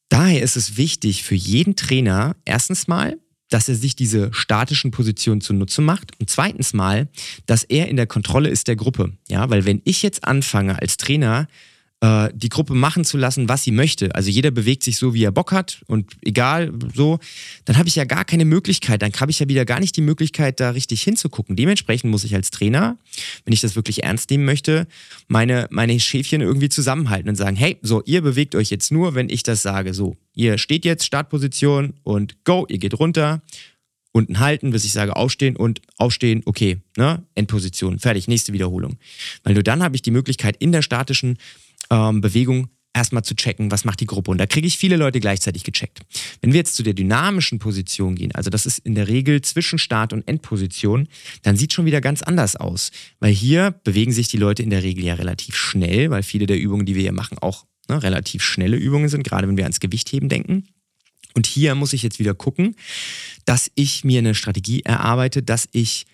Daher 0.10 0.42
ist 0.42 0.56
es 0.56 0.78
wichtig 0.78 1.24
für 1.24 1.36
jeden 1.36 1.76
Trainer, 1.76 2.36
erstens 2.46 2.88
mal, 2.88 3.18
dass 3.50 3.70
er 3.70 3.76
sich 3.76 3.96
diese 3.96 4.34
statischen 4.34 4.92
Positionen 4.92 5.42
zunutze 5.42 5.82
macht 5.82 6.12
und 6.20 6.30
zweitens 6.30 6.74
mal, 6.74 7.08
dass 7.46 7.64
er 7.64 7.88
in 7.88 7.96
der 7.96 8.08
Kontrolle 8.08 8.50
ist 8.50 8.68
der 8.68 8.76
Gruppe. 8.76 9.14
Ja, 9.30 9.50
weil 9.50 9.66
wenn 9.66 9.82
ich 9.86 10.04
jetzt 10.04 10.24
anfange 10.24 10.82
als 10.82 10.98
Trainer 10.98 11.48
äh, 12.02 12.30
die 12.34 12.50
Gruppe 12.50 12.76
machen 12.76 13.06
zu 13.06 13.18
lassen, 13.18 13.50
was 13.50 13.64
sie 13.64 13.72
möchte. 13.72 14.14
Also 14.14 14.30
jeder 14.30 14.52
bewegt 14.52 14.84
sich 14.84 14.98
so, 14.98 15.14
wie 15.16 15.24
er 15.24 15.32
Bock 15.32 15.52
hat 15.52 15.82
und 15.88 16.12
egal 16.22 16.72
so, 16.94 17.20
dann 17.66 17.78
habe 17.78 17.88
ich 17.88 17.96
ja 17.96 18.06
gar 18.06 18.24
keine 18.24 18.46
Möglichkeit, 18.46 19.02
dann 19.02 19.12
habe 19.14 19.32
ich 19.32 19.40
ja 19.40 19.50
wieder 19.50 19.66
gar 19.66 19.80
nicht 19.80 19.96
die 19.98 20.02
Möglichkeit, 20.02 20.60
da 20.60 20.72
richtig 20.72 21.02
hinzugucken. 21.02 21.56
Dementsprechend 21.56 22.12
muss 22.12 22.24
ich 22.24 22.36
als 22.36 22.52
Trainer, 22.52 22.98
wenn 23.46 23.54
ich 23.54 23.62
das 23.62 23.76
wirklich 23.76 24.04
ernst 24.04 24.30
nehmen 24.30 24.46
möchte, 24.46 24.86
meine, 25.28 25.68
meine 25.72 26.00
Schäfchen 26.00 26.42
irgendwie 26.42 26.70
zusammenhalten 26.70 27.30
und 27.30 27.36
sagen, 27.36 27.56
hey, 27.56 27.78
so, 27.82 28.04
ihr 28.06 28.22
bewegt 28.22 28.54
euch 28.54 28.70
jetzt 28.70 28.92
nur, 28.92 29.16
wenn 29.16 29.30
ich 29.30 29.42
das 29.42 29.64
sage. 29.64 29.96
So, 29.96 30.18
ihr 30.36 30.60
steht 30.60 30.86
jetzt, 30.86 31.04
Startposition 31.04 31.96
und 32.04 32.44
go, 32.44 32.68
ihr 32.70 32.78
geht 32.78 33.00
runter 33.00 33.42
unten 34.18 34.40
halten, 34.40 34.72
bis 34.72 34.84
ich 34.84 34.92
sage 34.92 35.16
aufstehen 35.16 35.56
und 35.56 35.82
aufstehen, 35.98 36.42
okay, 36.46 36.80
ne, 36.98 37.24
Endposition, 37.36 38.00
fertig, 38.00 38.28
nächste 38.28 38.52
Wiederholung. 38.52 38.98
Weil 39.44 39.54
nur 39.54 39.64
dann 39.64 39.84
habe 39.84 39.96
ich 39.96 40.02
die 40.02 40.12
Möglichkeit 40.12 40.58
in 40.58 40.72
der 40.72 40.82
statischen 40.82 41.38
ähm, 41.90 42.22
Bewegung 42.22 42.70
erstmal 42.98 43.24
zu 43.24 43.36
checken, 43.36 43.72
was 43.72 43.86
macht 43.86 44.00
die 44.00 44.06
Gruppe. 44.06 44.32
Und 44.32 44.40
da 44.40 44.48
kriege 44.48 44.68
ich 44.68 44.78
viele 44.78 44.98
Leute 44.98 45.20
gleichzeitig 45.20 45.64
gecheckt. 45.64 46.02
Wenn 46.42 46.52
wir 46.52 46.58
jetzt 46.58 46.76
zu 46.76 46.84
der 46.84 46.94
dynamischen 46.94 47.60
Position 47.60 48.16
gehen, 48.16 48.34
also 48.34 48.50
das 48.50 48.66
ist 48.66 48.80
in 48.80 48.96
der 48.96 49.08
Regel 49.08 49.42
zwischen 49.42 49.78
Start 49.78 50.14
und 50.14 50.28
Endposition, 50.28 51.08
dann 51.44 51.56
sieht 51.56 51.74
schon 51.74 51.86
wieder 51.86 52.02
ganz 52.02 52.24
anders 52.24 52.56
aus. 52.56 52.92
Weil 53.20 53.34
hier 53.34 53.72
bewegen 53.84 54.12
sich 54.12 54.28
die 54.30 54.38
Leute 54.38 54.64
in 54.64 54.72
der 54.72 54.84
Regel 54.84 55.06
ja 55.06 55.14
relativ 55.14 55.56
schnell, 55.56 56.10
weil 56.10 56.24
viele 56.24 56.48
der 56.48 56.60
Übungen, 56.60 56.86
die 56.86 56.96
wir 56.96 57.04
hier 57.04 57.12
machen, 57.12 57.38
auch 57.38 57.66
ne, 57.88 58.02
relativ 58.02 58.44
schnelle 58.44 58.78
Übungen 58.78 59.10
sind, 59.10 59.24
gerade 59.24 59.48
wenn 59.48 59.58
wir 59.58 59.66
ans 59.66 59.80
Gewichtheben 59.80 60.28
denken. 60.28 60.68
Und 61.36 61.46
hier 61.46 61.76
muss 61.76 61.94
ich 61.94 62.02
jetzt 62.02 62.18
wieder 62.18 62.34
gucken, 62.34 62.76
dass 63.46 63.70
ich 63.76 64.04
mir 64.04 64.20
eine 64.20 64.34
Strategie 64.34 64.82
erarbeite, 64.82 65.44
dass 65.44 65.70
ich 65.72 66.08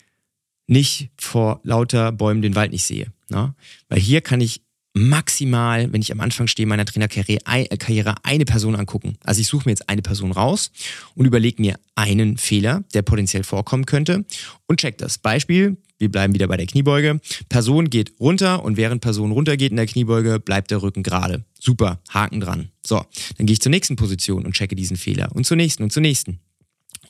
nicht 0.67 1.11
vor 1.17 1.61
lauter 1.63 2.11
Bäumen 2.11 2.41
den 2.41 2.55
Wald 2.55 2.71
nicht 2.71 2.83
sehe. 2.83 3.07
Ne? 3.29 3.55
Weil 3.87 3.99
hier 3.99 4.19
kann 4.21 4.41
ich 4.41 4.62
maximal, 4.93 5.91
wenn 5.91 6.01
ich 6.01 6.11
am 6.11 6.19
Anfang 6.19 6.47
stehe 6.47 6.67
meiner 6.67 6.85
Trainerkarriere, 6.85 8.15
eine 8.23 8.45
Person 8.45 8.75
angucken. 8.75 9.17
Also 9.23 9.41
ich 9.41 9.47
suche 9.47 9.63
mir 9.65 9.71
jetzt 9.71 9.89
eine 9.89 10.01
Person 10.01 10.31
raus 10.31 10.71
und 11.15 11.25
überlege 11.25 11.61
mir 11.61 11.79
einen 11.95 12.37
Fehler, 12.37 12.83
der 12.93 13.01
potenziell 13.01 13.43
vorkommen 13.43 13.85
könnte 13.85 14.25
und 14.67 14.79
check 14.79 14.97
das. 14.97 15.17
Beispiel, 15.17 15.77
wir 15.97 16.11
bleiben 16.11 16.33
wieder 16.33 16.47
bei 16.47 16.57
der 16.57 16.65
Kniebeuge. 16.65 17.19
Person 17.49 17.89
geht 17.89 18.13
runter 18.19 18.63
und 18.63 18.77
während 18.77 19.01
Person 19.01 19.31
runtergeht 19.31 19.71
in 19.71 19.77
der 19.77 19.87
Kniebeuge, 19.87 20.39
bleibt 20.39 20.69
der 20.69 20.81
Rücken 20.81 21.01
gerade. 21.01 21.45
Super, 21.59 21.99
Haken 22.09 22.39
dran. 22.39 22.69
So, 22.85 23.03
dann 23.37 23.47
gehe 23.47 23.53
ich 23.53 23.61
zur 23.61 23.69
nächsten 23.69 23.95
Position 23.95 24.45
und 24.45 24.53
checke 24.53 24.75
diesen 24.75 24.97
Fehler 24.97 25.29
und 25.33 25.45
zur 25.45 25.57
nächsten 25.57 25.83
und 25.83 25.91
zur 25.91 26.01
nächsten. 26.01 26.39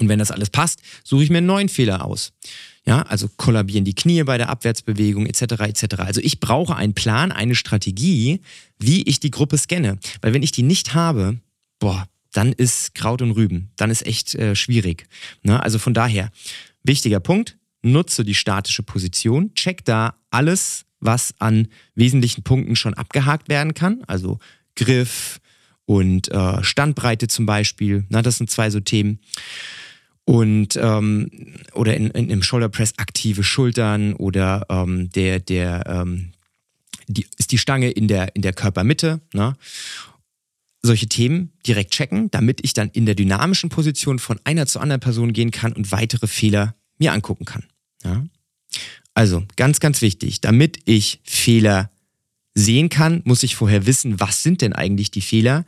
Und 0.03 0.09
wenn 0.09 0.19
das 0.19 0.31
alles 0.31 0.49
passt, 0.49 0.81
suche 1.03 1.23
ich 1.23 1.29
mir 1.29 1.37
einen 1.37 1.47
neuen 1.47 1.69
Fehler 1.69 2.05
aus. 2.05 2.33
Ja, 2.85 3.03
also 3.03 3.29
kollabieren 3.37 3.85
die 3.85 3.95
Knie 3.95 4.23
bei 4.23 4.37
der 4.37 4.49
Abwärtsbewegung 4.49 5.25
etc. 5.25 5.41
etc. 5.61 5.95
Also 5.99 6.19
ich 6.21 6.41
brauche 6.41 6.75
einen 6.75 6.93
Plan, 6.93 7.31
eine 7.31 7.55
Strategie, 7.55 8.41
wie 8.77 9.03
ich 9.03 9.21
die 9.21 9.31
Gruppe 9.31 9.57
scanne. 9.57 9.97
Weil 10.21 10.33
wenn 10.33 10.43
ich 10.43 10.51
die 10.51 10.63
nicht 10.63 10.93
habe, 10.93 11.39
boah, 11.79 12.05
dann 12.33 12.51
ist 12.51 12.95
Kraut 12.95 13.21
und 13.21 13.31
Rüben. 13.31 13.71
Dann 13.77 13.89
ist 13.89 14.05
echt 14.05 14.35
äh, 14.35 14.55
schwierig. 14.55 15.07
Ne? 15.43 15.63
Also 15.63 15.79
von 15.79 15.93
daher, 15.93 16.29
wichtiger 16.83 17.21
Punkt, 17.21 17.57
nutze 17.81 18.25
die 18.25 18.35
statische 18.35 18.83
Position, 18.83 19.53
check 19.55 19.85
da 19.85 20.15
alles, 20.31 20.83
was 20.99 21.33
an 21.39 21.69
wesentlichen 21.95 22.43
Punkten 22.43 22.75
schon 22.75 22.95
abgehakt 22.95 23.47
werden 23.47 23.73
kann. 23.73 24.03
Also 24.07 24.39
Griff 24.75 25.39
und 25.85 26.29
äh, 26.31 26.63
Standbreite 26.63 27.27
zum 27.27 27.45
Beispiel. 27.45 28.05
Na, 28.09 28.21
das 28.21 28.37
sind 28.37 28.49
zwei 28.49 28.69
so 28.69 28.81
Themen 28.81 29.19
und 30.25 30.77
ähm, 30.77 31.29
oder 31.73 31.95
in, 31.95 32.09
in, 32.11 32.29
im 32.29 32.43
Shoulder 32.43 32.69
Press 32.69 32.93
aktive 32.97 33.43
Schultern 33.43 34.13
oder 34.13 34.65
ähm, 34.69 35.09
der 35.09 35.39
der 35.39 35.83
ähm, 35.87 36.31
die, 37.07 37.25
ist 37.37 37.51
die 37.51 37.57
Stange 37.57 37.89
in 37.89 38.07
der 38.07 38.35
in 38.35 38.41
der 38.41 38.53
Körpermitte. 38.53 39.19
Ne? 39.33 39.55
Solche 40.81 41.07
Themen 41.07 41.51
direkt 41.65 41.91
checken, 41.91 42.29
damit 42.31 42.59
ich 42.63 42.73
dann 42.73 42.89
in 42.89 43.05
der 43.05 43.15
dynamischen 43.15 43.69
Position 43.69 44.19
von 44.19 44.39
einer 44.43 44.65
zu 44.65 44.79
anderen 44.79 44.99
Person 44.99 45.33
gehen 45.33 45.51
kann 45.51 45.73
und 45.73 45.91
weitere 45.91 46.27
Fehler 46.27 46.75
mir 46.97 47.13
angucken 47.13 47.45
kann. 47.45 47.63
Ja? 48.03 48.25
Also 49.13 49.43
ganz 49.57 49.79
ganz 49.79 50.01
wichtig, 50.01 50.41
damit 50.41 50.79
ich 50.85 51.19
Fehler 51.23 51.89
sehen 52.55 52.89
kann, 52.89 53.21
muss 53.25 53.43
ich 53.43 53.55
vorher 53.55 53.85
wissen, 53.85 54.19
was 54.19 54.43
sind 54.43 54.61
denn 54.61 54.73
eigentlich 54.73 55.11
die 55.11 55.21
Fehler 55.21 55.65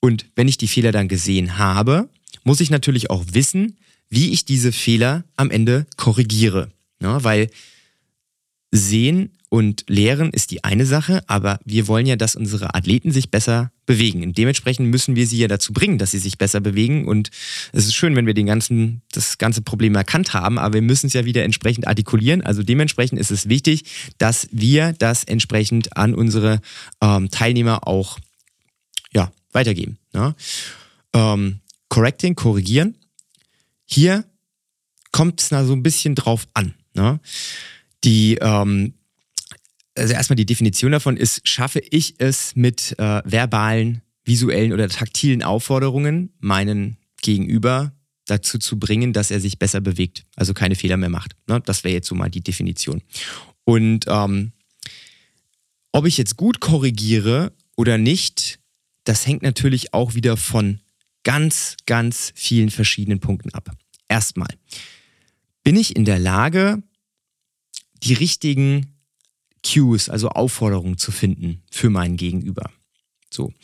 und 0.00 0.26
wenn 0.34 0.48
ich 0.48 0.56
die 0.56 0.68
Fehler 0.68 0.92
dann 0.92 1.08
gesehen 1.08 1.58
habe, 1.58 2.08
muss 2.44 2.60
ich 2.60 2.70
natürlich 2.70 3.10
auch 3.10 3.24
wissen, 3.32 3.76
wie 4.10 4.32
ich 4.32 4.44
diese 4.44 4.72
Fehler 4.72 5.24
am 5.36 5.50
Ende 5.50 5.86
korrigiere. 5.96 6.70
Ja, 7.00 7.24
weil 7.24 7.48
sehen 8.72 9.30
und 9.48 9.84
lehren 9.88 10.30
ist 10.30 10.52
die 10.52 10.62
eine 10.62 10.86
Sache, 10.86 11.24
aber 11.26 11.58
wir 11.64 11.88
wollen 11.88 12.06
ja, 12.06 12.14
dass 12.14 12.36
unsere 12.36 12.74
Athleten 12.76 13.10
sich 13.10 13.32
besser 13.32 13.72
bewegen. 13.84 14.22
Und 14.22 14.38
dementsprechend 14.38 14.88
müssen 14.88 15.16
wir 15.16 15.26
sie 15.26 15.38
ja 15.38 15.48
dazu 15.48 15.72
bringen, 15.72 15.98
dass 15.98 16.12
sie 16.12 16.18
sich 16.18 16.38
besser 16.38 16.60
bewegen. 16.60 17.08
Und 17.08 17.30
es 17.72 17.86
ist 17.86 17.96
schön, 17.96 18.14
wenn 18.14 18.26
wir 18.26 18.34
den 18.34 18.46
ganzen, 18.46 19.02
das 19.10 19.38
ganze 19.38 19.62
Problem 19.62 19.96
erkannt 19.96 20.34
haben, 20.34 20.56
aber 20.56 20.74
wir 20.74 20.82
müssen 20.82 21.08
es 21.08 21.14
ja 21.14 21.24
wieder 21.24 21.42
entsprechend 21.42 21.88
artikulieren. 21.88 22.42
Also 22.42 22.62
dementsprechend 22.62 23.18
ist 23.18 23.32
es 23.32 23.48
wichtig, 23.48 23.84
dass 24.18 24.48
wir 24.52 24.92
das 24.92 25.24
entsprechend 25.24 25.96
an 25.96 26.14
unsere 26.14 26.60
ähm, 27.00 27.28
Teilnehmer 27.30 27.88
auch 27.88 28.20
ja, 29.12 29.32
weitergeben. 29.50 29.98
Ja? 30.14 30.36
Ähm, 31.12 31.58
correcting, 31.88 32.36
korrigieren 32.36 32.94
hier 33.90 34.24
kommt 35.12 35.40
es 35.40 35.48
so 35.48 35.72
ein 35.72 35.82
bisschen 35.82 36.14
drauf 36.14 36.46
an. 36.54 36.74
Ne? 36.94 37.20
Die, 38.04 38.36
ähm, 38.40 38.94
also 39.96 40.14
erstmal 40.14 40.36
die 40.36 40.46
Definition 40.46 40.92
davon 40.92 41.16
ist, 41.16 41.46
schaffe 41.46 41.80
ich 41.90 42.14
es 42.18 42.54
mit 42.56 42.98
äh, 42.98 43.22
verbalen, 43.24 44.02
visuellen 44.24 44.72
oder 44.72 44.88
taktilen 44.88 45.42
Aufforderungen, 45.42 46.32
meinen 46.38 46.96
Gegenüber 47.20 47.92
dazu 48.26 48.58
zu 48.58 48.78
bringen, 48.78 49.12
dass 49.12 49.30
er 49.30 49.40
sich 49.40 49.58
besser 49.58 49.80
bewegt, 49.80 50.24
also 50.36 50.54
keine 50.54 50.76
Fehler 50.76 50.96
mehr 50.96 51.08
macht. 51.08 51.34
Ne? 51.48 51.60
Das 51.64 51.84
wäre 51.84 51.94
jetzt 51.94 52.06
so 52.08 52.14
mal 52.14 52.30
die 52.30 52.42
Definition. 52.42 53.02
Und 53.64 54.04
ähm, 54.08 54.52
ob 55.92 56.06
ich 56.06 56.16
jetzt 56.16 56.36
gut 56.36 56.60
korrigiere 56.60 57.52
oder 57.76 57.98
nicht, 57.98 58.60
das 59.04 59.26
hängt 59.26 59.42
natürlich 59.42 59.92
auch 59.92 60.14
wieder 60.14 60.36
von 60.36 60.80
ganz, 61.24 61.76
ganz 61.86 62.32
vielen 62.36 62.70
verschiedenen 62.70 63.20
Punkten 63.20 63.52
ab. 63.52 63.70
Erstmal, 64.10 64.52
bin 65.62 65.76
ich 65.76 65.94
in 65.94 66.04
der 66.04 66.18
Lage, 66.18 66.82
die 68.02 68.14
richtigen 68.14 68.98
Cues, 69.64 70.08
also 70.08 70.30
Aufforderungen 70.30 70.98
zu 70.98 71.12
finden 71.12 71.62
für 71.70 71.90
meinen 71.90 72.16
Gegenüber? 72.16 72.72
So. 73.32 73.54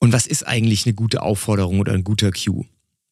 Und 0.00 0.12
was 0.12 0.26
ist 0.26 0.42
eigentlich 0.42 0.86
eine 0.86 0.94
gute 0.94 1.22
Aufforderung 1.22 1.78
oder 1.78 1.92
ein 1.92 2.02
guter 2.02 2.32
Cue? 2.32 2.66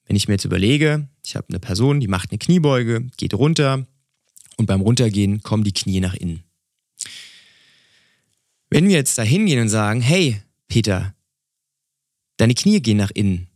Wenn 0.06 0.16
ich 0.16 0.26
mir 0.26 0.34
jetzt 0.34 0.44
überlege, 0.44 1.08
ich 1.24 1.36
habe 1.36 1.48
eine 1.48 1.60
Person, 1.60 2.00
die 2.00 2.08
macht 2.08 2.32
eine 2.32 2.38
Kniebeuge, 2.38 3.06
geht 3.16 3.32
runter 3.32 3.86
und 4.56 4.66
beim 4.66 4.80
Runtergehen 4.80 5.44
kommen 5.44 5.62
die 5.62 5.72
Knie 5.72 6.00
nach 6.00 6.14
innen. 6.14 6.42
Wenn 8.68 8.88
wir 8.88 8.96
jetzt 8.96 9.16
da 9.16 9.22
hingehen 9.22 9.60
und 9.60 9.68
sagen, 9.68 10.00
hey, 10.00 10.42
Peter, 10.66 11.14
deine 12.36 12.54
Knie 12.54 12.80
gehen 12.80 12.96
nach 12.96 13.12
innen. 13.12 13.46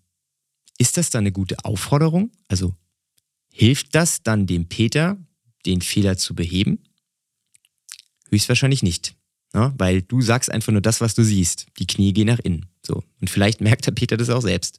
Ist 0.79 0.97
das 0.97 1.11
dann 1.11 1.23
eine 1.23 1.33
gute 1.33 1.65
Aufforderung? 1.65 2.31
Also 2.47 2.75
hilft 3.53 3.95
das 3.95 4.23
dann 4.23 4.47
dem 4.47 4.69
Peter, 4.69 5.19
den 5.67 5.83
Fehler 5.83 6.17
zu 6.17 6.35
beheben? 6.35 6.79
Höchstwahrscheinlich 8.31 8.83
nicht. 8.83 9.17
Ne? 9.53 9.75
Weil 9.77 10.03
du 10.03 10.21
sagst 10.21 10.51
einfach 10.51 10.73
nur 10.73 10.81
das, 10.81 11.01
was 11.01 11.15
du 11.15 11.25
siehst. 11.25 11.67
Die 11.79 11.87
Knie 11.87 12.13
gehen 12.13 12.29
nach 12.29 12.39
innen. 12.39 12.67
So. 12.87 13.03
Und 13.21 13.29
vielleicht 13.29 13.61
merkt 13.61 13.87
der 13.87 13.93
Peter 13.93 14.17
das 14.17 14.31
auch 14.31 14.43
selbst. 14.43 14.79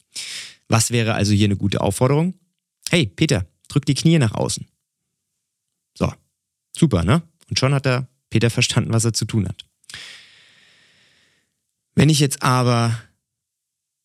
Was 0.70 0.92
wäre 0.92 1.16
also 1.16 1.34
hier 1.34 1.46
eine 1.46 1.58
gute 1.58 1.82
Aufforderung? 1.82 2.36
Hey, 2.90 3.06
Peter, 3.06 3.46
drück 3.68 3.86
die 3.86 3.96
Knie 3.96 4.18
nach 4.20 4.34
außen. 4.34 4.66
So. 5.98 6.14
Super, 6.76 7.04
ne? 7.04 7.24
Und 7.50 7.60
schon 7.60 7.74
hat 7.74 7.86
der 7.86 8.08
Peter 8.30 8.50
verstanden, 8.50 8.94
was 8.94 9.06
er 9.06 9.14
zu 9.14 9.26
tun 9.26 9.48
hat. 9.48 9.66
Wenn 11.96 12.10
ich 12.10 12.20
jetzt 12.20 12.44
aber 12.44 12.98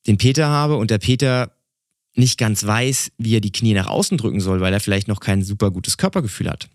den 0.06 0.18
Peter 0.18 0.48
habe 0.48 0.76
und 0.76 0.90
der 0.90 0.98
Peter 0.98 1.54
nicht 2.14 2.38
ganz 2.38 2.64
weiß, 2.64 3.12
wie 3.18 3.37
er 3.37 3.40
die 3.40 3.52
Knie 3.52 3.75
nach 3.75 3.88
außen 3.88 4.18
drücken 4.18 4.40
soll, 4.40 4.61
weil 4.61 4.73
er 4.73 4.80
vielleicht 4.80 5.09
noch 5.09 5.21
kein 5.21 5.42
super 5.42 5.71
gutes 5.71 5.97
Körpergefühl 5.97 6.49
hat. 6.49 6.68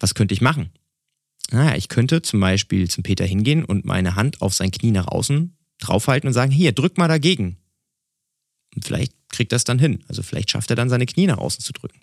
Was 0.00 0.14
könnte 0.14 0.34
ich 0.34 0.40
machen? 0.40 0.70
Naja, 1.50 1.76
ich 1.76 1.88
könnte 1.88 2.22
zum 2.22 2.40
Beispiel 2.40 2.88
zum 2.88 3.02
Peter 3.02 3.26
hingehen 3.26 3.64
und 3.64 3.84
meine 3.84 4.16
Hand 4.16 4.40
auf 4.40 4.54
sein 4.54 4.70
Knie 4.70 4.90
nach 4.90 5.06
außen 5.06 5.54
draufhalten 5.78 6.28
und 6.28 6.32
sagen, 6.32 6.50
hier, 6.50 6.72
drück 6.72 6.96
mal 6.96 7.08
dagegen. 7.08 7.58
Und 8.74 8.84
vielleicht 8.84 9.12
kriegt 9.28 9.52
es 9.52 9.64
dann 9.64 9.78
hin. 9.78 10.02
Also 10.08 10.22
vielleicht 10.22 10.50
schafft 10.50 10.70
er 10.70 10.76
dann 10.76 10.88
seine 10.88 11.06
Knie 11.06 11.26
nach 11.26 11.38
außen 11.38 11.62
zu 11.62 11.72
drücken. 11.72 12.00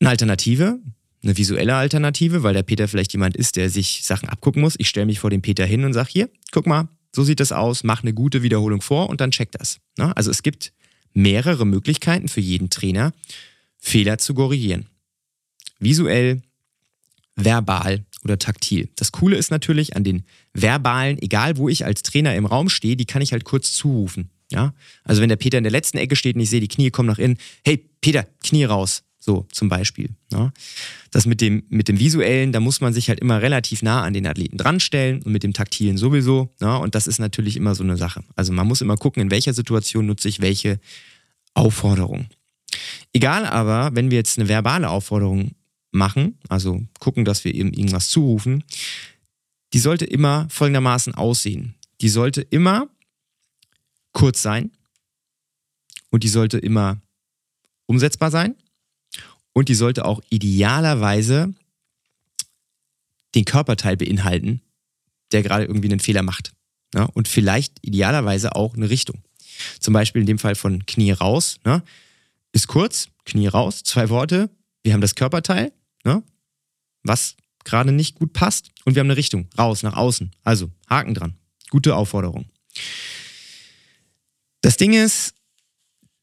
Eine 0.00 0.10
Alternative, 0.10 0.80
eine 1.22 1.36
visuelle 1.36 1.76
Alternative, 1.76 2.42
weil 2.42 2.54
der 2.54 2.64
Peter 2.64 2.88
vielleicht 2.88 3.12
jemand 3.12 3.36
ist, 3.36 3.56
der 3.56 3.70
sich 3.70 4.02
Sachen 4.02 4.28
abgucken 4.28 4.62
muss. 4.62 4.74
Ich 4.78 4.88
stelle 4.88 5.06
mich 5.06 5.20
vor 5.20 5.30
den 5.30 5.42
Peter 5.42 5.64
hin 5.64 5.84
und 5.84 5.92
sage, 5.92 6.08
hier, 6.10 6.30
guck 6.50 6.66
mal, 6.66 6.88
so 7.14 7.22
sieht 7.22 7.40
das 7.40 7.52
aus, 7.52 7.84
mach 7.84 8.02
eine 8.02 8.14
gute 8.14 8.42
Wiederholung 8.42 8.80
vor 8.80 9.08
und 9.10 9.20
dann 9.20 9.30
check 9.30 9.52
das. 9.52 9.78
Ne? 9.98 10.16
Also 10.16 10.30
es 10.30 10.42
gibt 10.42 10.72
mehrere 11.14 11.64
Möglichkeiten 11.66 12.28
für 12.28 12.40
jeden 12.40 12.70
Trainer, 12.70 13.12
Fehler 13.78 14.18
zu 14.18 14.34
korrigieren. 14.34 14.86
Visuell, 15.78 16.42
verbal 17.36 18.04
oder 18.24 18.38
taktil. 18.38 18.88
Das 18.96 19.12
Coole 19.12 19.36
ist 19.36 19.50
natürlich 19.50 19.96
an 19.96 20.04
den 20.04 20.24
verbalen, 20.54 21.20
egal 21.20 21.56
wo 21.56 21.68
ich 21.68 21.84
als 21.84 22.02
Trainer 22.02 22.34
im 22.36 22.46
Raum 22.46 22.68
stehe, 22.68 22.96
die 22.96 23.06
kann 23.06 23.22
ich 23.22 23.32
halt 23.32 23.44
kurz 23.44 23.72
zurufen. 23.72 24.30
Ja? 24.50 24.74
Also 25.04 25.22
wenn 25.22 25.28
der 25.28 25.36
Peter 25.36 25.58
in 25.58 25.64
der 25.64 25.72
letzten 25.72 25.98
Ecke 25.98 26.16
steht 26.16 26.36
und 26.36 26.42
ich 26.42 26.50
sehe, 26.50 26.60
die 26.60 26.68
Knie 26.68 26.90
kommen 26.90 27.08
nach 27.08 27.18
innen, 27.18 27.38
hey 27.64 27.78
Peter, 28.00 28.26
Knie 28.44 28.64
raus. 28.64 29.02
So 29.24 29.46
zum 29.52 29.68
Beispiel. 29.68 30.10
Ja. 30.32 30.52
Das 31.12 31.26
mit 31.26 31.40
dem, 31.40 31.62
mit 31.68 31.86
dem 31.86 32.00
Visuellen, 32.00 32.50
da 32.50 32.58
muss 32.58 32.80
man 32.80 32.92
sich 32.92 33.08
halt 33.08 33.20
immer 33.20 33.40
relativ 33.40 33.80
nah 33.80 34.02
an 34.02 34.14
den 34.14 34.26
Athleten 34.26 34.58
dranstellen 34.58 35.22
und 35.22 35.30
mit 35.30 35.44
dem 35.44 35.52
Taktilen 35.52 35.96
sowieso. 35.96 36.50
Ja. 36.60 36.74
Und 36.74 36.96
das 36.96 37.06
ist 37.06 37.20
natürlich 37.20 37.56
immer 37.56 37.76
so 37.76 37.84
eine 37.84 37.96
Sache. 37.96 38.24
Also 38.34 38.52
man 38.52 38.66
muss 38.66 38.80
immer 38.80 38.96
gucken, 38.96 39.22
in 39.22 39.30
welcher 39.30 39.54
Situation 39.54 40.06
nutze 40.06 40.28
ich 40.28 40.40
welche 40.40 40.80
Aufforderung. 41.54 42.26
Egal 43.12 43.46
aber, 43.46 43.94
wenn 43.94 44.10
wir 44.10 44.18
jetzt 44.18 44.40
eine 44.40 44.48
verbale 44.48 44.90
Aufforderung 44.90 45.52
machen, 45.92 46.36
also 46.48 46.82
gucken, 46.98 47.24
dass 47.24 47.44
wir 47.44 47.54
eben 47.54 47.72
irgendwas 47.72 48.08
zurufen, 48.08 48.64
die 49.72 49.78
sollte 49.78 50.04
immer 50.04 50.48
folgendermaßen 50.50 51.14
aussehen. 51.14 51.76
Die 52.00 52.08
sollte 52.08 52.40
immer 52.40 52.88
kurz 54.10 54.42
sein 54.42 54.72
und 56.10 56.24
die 56.24 56.28
sollte 56.28 56.58
immer 56.58 57.00
umsetzbar 57.86 58.32
sein 58.32 58.56
und 59.52 59.68
die 59.68 59.74
sollte 59.74 60.04
auch 60.04 60.20
idealerweise 60.30 61.54
den 63.34 63.44
Körperteil 63.44 63.96
beinhalten, 63.96 64.60
der 65.32 65.42
gerade 65.42 65.64
irgendwie 65.64 65.88
einen 65.88 66.00
Fehler 66.00 66.22
macht. 66.22 66.52
Ja, 66.94 67.04
und 67.04 67.28
vielleicht 67.28 67.78
idealerweise 67.82 68.54
auch 68.54 68.74
eine 68.74 68.90
Richtung. 68.90 69.22
Zum 69.80 69.94
Beispiel 69.94 70.20
in 70.20 70.26
dem 70.26 70.38
Fall 70.38 70.54
von 70.54 70.84
Knie 70.86 71.12
raus. 71.12 71.58
Ne? 71.64 71.82
Ist 72.52 72.66
kurz, 72.66 73.08
Knie 73.24 73.46
raus, 73.46 73.82
zwei 73.82 74.08
Worte. 74.10 74.50
Wir 74.82 74.92
haben 74.92 75.00
das 75.00 75.14
Körperteil, 75.14 75.72
ne? 76.04 76.22
was 77.02 77.36
gerade 77.64 77.92
nicht 77.92 78.16
gut 78.16 78.32
passt. 78.32 78.70
Und 78.84 78.94
wir 78.94 79.00
haben 79.00 79.06
eine 79.06 79.16
Richtung, 79.16 79.48
raus, 79.56 79.82
nach 79.82 79.96
außen. 79.96 80.32
Also 80.42 80.70
Haken 80.88 81.14
dran. 81.14 81.34
Gute 81.70 81.96
Aufforderung. 81.96 82.46
Das 84.60 84.76
Ding 84.76 84.92
ist, 84.92 85.34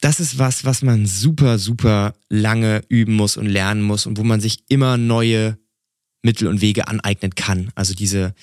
das 0.01 0.20
ist 0.20 0.39
was, 0.39 0.63
was 0.65 0.82
man 0.82 1.06
super, 1.06 1.58
super 1.58 2.13
lange 2.29 2.82
üben 2.88 3.15
muss 3.15 3.38
und 3.38 3.48
lernen 3.48 3.82
muss 3.82 4.06
und 4.06 4.18
wo 4.18 4.24
man 4.24 4.39
sich 4.39 4.63
immer 4.70 4.98
neue 4.98 5.58
Mittel 6.22 6.48
und 6.48 6.62
Wege 6.62 6.88
aneignen 6.88 7.36
kann. 7.36 7.72
Also 7.75 7.94
diese, 7.94 8.34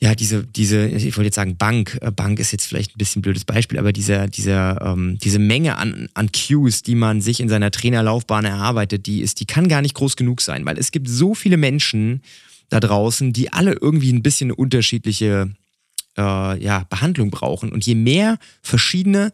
ja, 0.00 0.14
diese, 0.14 0.44
diese, 0.44 0.86
ich 0.86 1.16
wollte 1.16 1.26
jetzt 1.26 1.36
sagen 1.36 1.56
Bank, 1.56 1.98
äh, 2.00 2.10
Bank 2.10 2.38
ist 2.38 2.52
jetzt 2.52 2.66
vielleicht 2.66 2.94
ein 2.94 2.98
bisschen 2.98 3.20
ein 3.20 3.22
blödes 3.22 3.44
Beispiel, 3.44 3.78
aber 3.78 3.92
dieser, 3.92 4.26
dieser, 4.26 4.80
ähm, 4.82 5.18
diese 5.22 5.38
Menge 5.38 5.76
an, 5.76 6.08
an 6.14 6.30
Cues, 6.32 6.82
die 6.82 6.94
man 6.94 7.20
sich 7.20 7.40
in 7.40 7.48
seiner 7.48 7.70
Trainerlaufbahn 7.70 8.44
erarbeitet, 8.44 9.06
die 9.06 9.20
ist, 9.20 9.40
die 9.40 9.46
kann 9.46 9.68
gar 9.68 9.82
nicht 9.82 9.94
groß 9.94 10.16
genug 10.16 10.40
sein, 10.40 10.64
weil 10.66 10.78
es 10.78 10.90
gibt 10.90 11.08
so 11.08 11.34
viele 11.34 11.56
Menschen 11.56 12.22
da 12.70 12.80
draußen, 12.80 13.32
die 13.32 13.52
alle 13.52 13.72
irgendwie 13.72 14.12
ein 14.12 14.22
bisschen 14.22 14.50
unterschiedliche 14.50 15.54
äh, 16.16 16.62
ja, 16.62 16.84
Behandlung 16.88 17.30
brauchen. 17.30 17.72
Und 17.72 17.86
je 17.86 17.94
mehr 17.94 18.38
verschiedene 18.62 19.32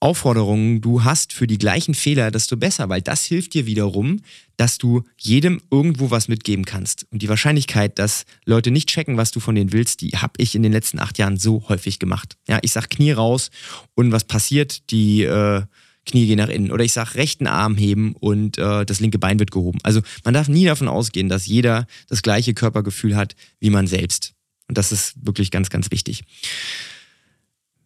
Aufforderungen 0.00 0.80
du 0.80 1.02
hast 1.02 1.32
für 1.32 1.46
die 1.48 1.58
gleichen 1.58 1.94
Fehler, 1.94 2.30
desto 2.30 2.56
besser, 2.56 2.88
weil 2.88 3.02
das 3.02 3.24
hilft 3.24 3.54
dir 3.54 3.66
wiederum, 3.66 4.20
dass 4.56 4.78
du 4.78 5.02
jedem 5.18 5.60
irgendwo 5.70 6.10
was 6.10 6.28
mitgeben 6.28 6.64
kannst. 6.64 7.06
Und 7.10 7.22
die 7.22 7.28
Wahrscheinlichkeit, 7.28 7.98
dass 7.98 8.24
Leute 8.44 8.70
nicht 8.70 8.88
checken, 8.88 9.16
was 9.16 9.32
du 9.32 9.40
von 9.40 9.56
denen 9.56 9.72
willst, 9.72 10.00
die 10.00 10.10
habe 10.10 10.34
ich 10.36 10.54
in 10.54 10.62
den 10.62 10.72
letzten 10.72 11.00
acht 11.00 11.18
Jahren 11.18 11.36
so 11.36 11.68
häufig 11.68 11.98
gemacht. 11.98 12.36
Ja, 12.46 12.58
ich 12.62 12.72
sag 12.72 12.90
Knie 12.90 13.12
raus 13.12 13.50
und 13.94 14.12
was 14.12 14.24
passiert? 14.24 14.90
Die 14.90 15.22
äh, 15.22 15.62
Knie 16.06 16.26
gehen 16.26 16.38
nach 16.38 16.48
innen. 16.48 16.70
Oder 16.70 16.84
ich 16.84 16.92
sag 16.92 17.14
rechten 17.14 17.46
Arm 17.46 17.76
heben 17.76 18.14
und 18.14 18.56
äh, 18.58 18.84
das 18.84 19.00
linke 19.00 19.18
Bein 19.18 19.38
wird 19.38 19.50
gehoben. 19.50 19.78
Also 19.82 20.00
man 20.24 20.34
darf 20.34 20.48
nie 20.48 20.64
davon 20.64 20.88
ausgehen, 20.88 21.28
dass 21.28 21.46
jeder 21.46 21.86
das 22.08 22.22
gleiche 22.22 22.54
Körpergefühl 22.54 23.16
hat 23.16 23.34
wie 23.58 23.70
man 23.70 23.86
selbst. 23.86 24.34
Und 24.68 24.78
das 24.78 24.92
ist 24.92 25.14
wirklich 25.24 25.50
ganz, 25.50 25.70
ganz 25.70 25.90
wichtig. 25.90 26.22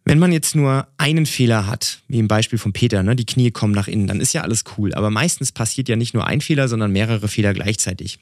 Wenn 0.05 0.19
man 0.19 0.31
jetzt 0.31 0.55
nur 0.55 0.87
einen 0.97 1.25
Fehler 1.25 1.65
hat, 1.65 1.99
wie 2.07 2.19
im 2.19 2.27
Beispiel 2.27 2.59
von 2.59 2.73
Peter, 2.73 3.03
ne, 3.03 3.15
die 3.15 3.25
Knie 3.25 3.51
kommen 3.51 3.73
nach 3.73 3.87
innen, 3.87 4.07
dann 4.07 4.19
ist 4.19 4.33
ja 4.33 4.41
alles 4.41 4.63
cool. 4.77 4.93
Aber 4.93 5.09
meistens 5.09 5.51
passiert 5.51 5.87
ja 5.87 5.95
nicht 5.95 6.13
nur 6.13 6.27
ein 6.27 6.41
Fehler, 6.41 6.67
sondern 6.67 6.91
mehrere 6.91 7.27
Fehler 7.27 7.53
gleichzeitig. 7.53 8.19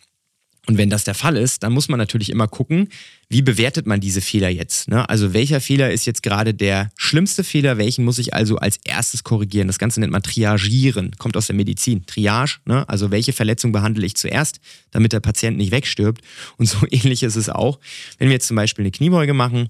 Und 0.68 0.78
wenn 0.78 0.92
das 0.92 1.04
der 1.04 1.16
Fall 1.16 1.38
ist, 1.38 1.64
dann 1.64 1.74
muss 1.74 1.90
man 1.90 1.98
natürlich 1.98 2.30
immer 2.30 2.48
gucken, 2.48 2.90
wie 3.30 3.42
bewertet 3.42 3.88
man 3.88 4.00
diese 4.00 4.22
Fehler 4.22 4.50
jetzt. 4.50 4.90
Ne? 4.90 5.10
Also 5.10 5.34
welcher 5.34 5.60
Fehler 5.60 5.92
ist 5.92 6.06
jetzt 6.06 6.22
gerade 6.22 6.54
der 6.54 6.92
schlimmste 6.98 7.44
Fehler, 7.44 7.80
welchen 7.80 8.06
muss 8.06 8.20
ich 8.20 8.36
also 8.36 8.58
als 8.58 8.78
erstes 8.84 9.24
korrigieren? 9.24 9.66
Das 9.66 9.80
Ganze 9.80 10.00
nennt 10.00 10.14
man 10.14 10.22
Triagieren, 10.22 11.16
kommt 11.18 11.36
aus 11.36 11.48
der 11.48 11.56
Medizin. 11.56 12.06
Triage, 12.06 12.60
ne? 12.66 12.88
also 12.88 13.10
welche 13.10 13.34
Verletzung 13.34 13.72
behandle 13.72 14.06
ich 14.06 14.16
zuerst, 14.16 14.60
damit 14.92 15.14
der 15.14 15.20
Patient 15.20 15.58
nicht 15.58 15.72
wegstirbt. 15.72 16.22
Und 16.58 16.68
so 16.68 16.86
ähnlich 16.92 17.24
ist 17.24 17.38
es 17.38 17.50
auch, 17.50 17.80
wenn 18.20 18.28
wir 18.28 18.34
jetzt 18.34 18.48
zum 18.48 18.56
Beispiel 18.56 18.84
eine 18.84 18.92
Kniebeuge 18.92 19.34
machen 19.34 19.70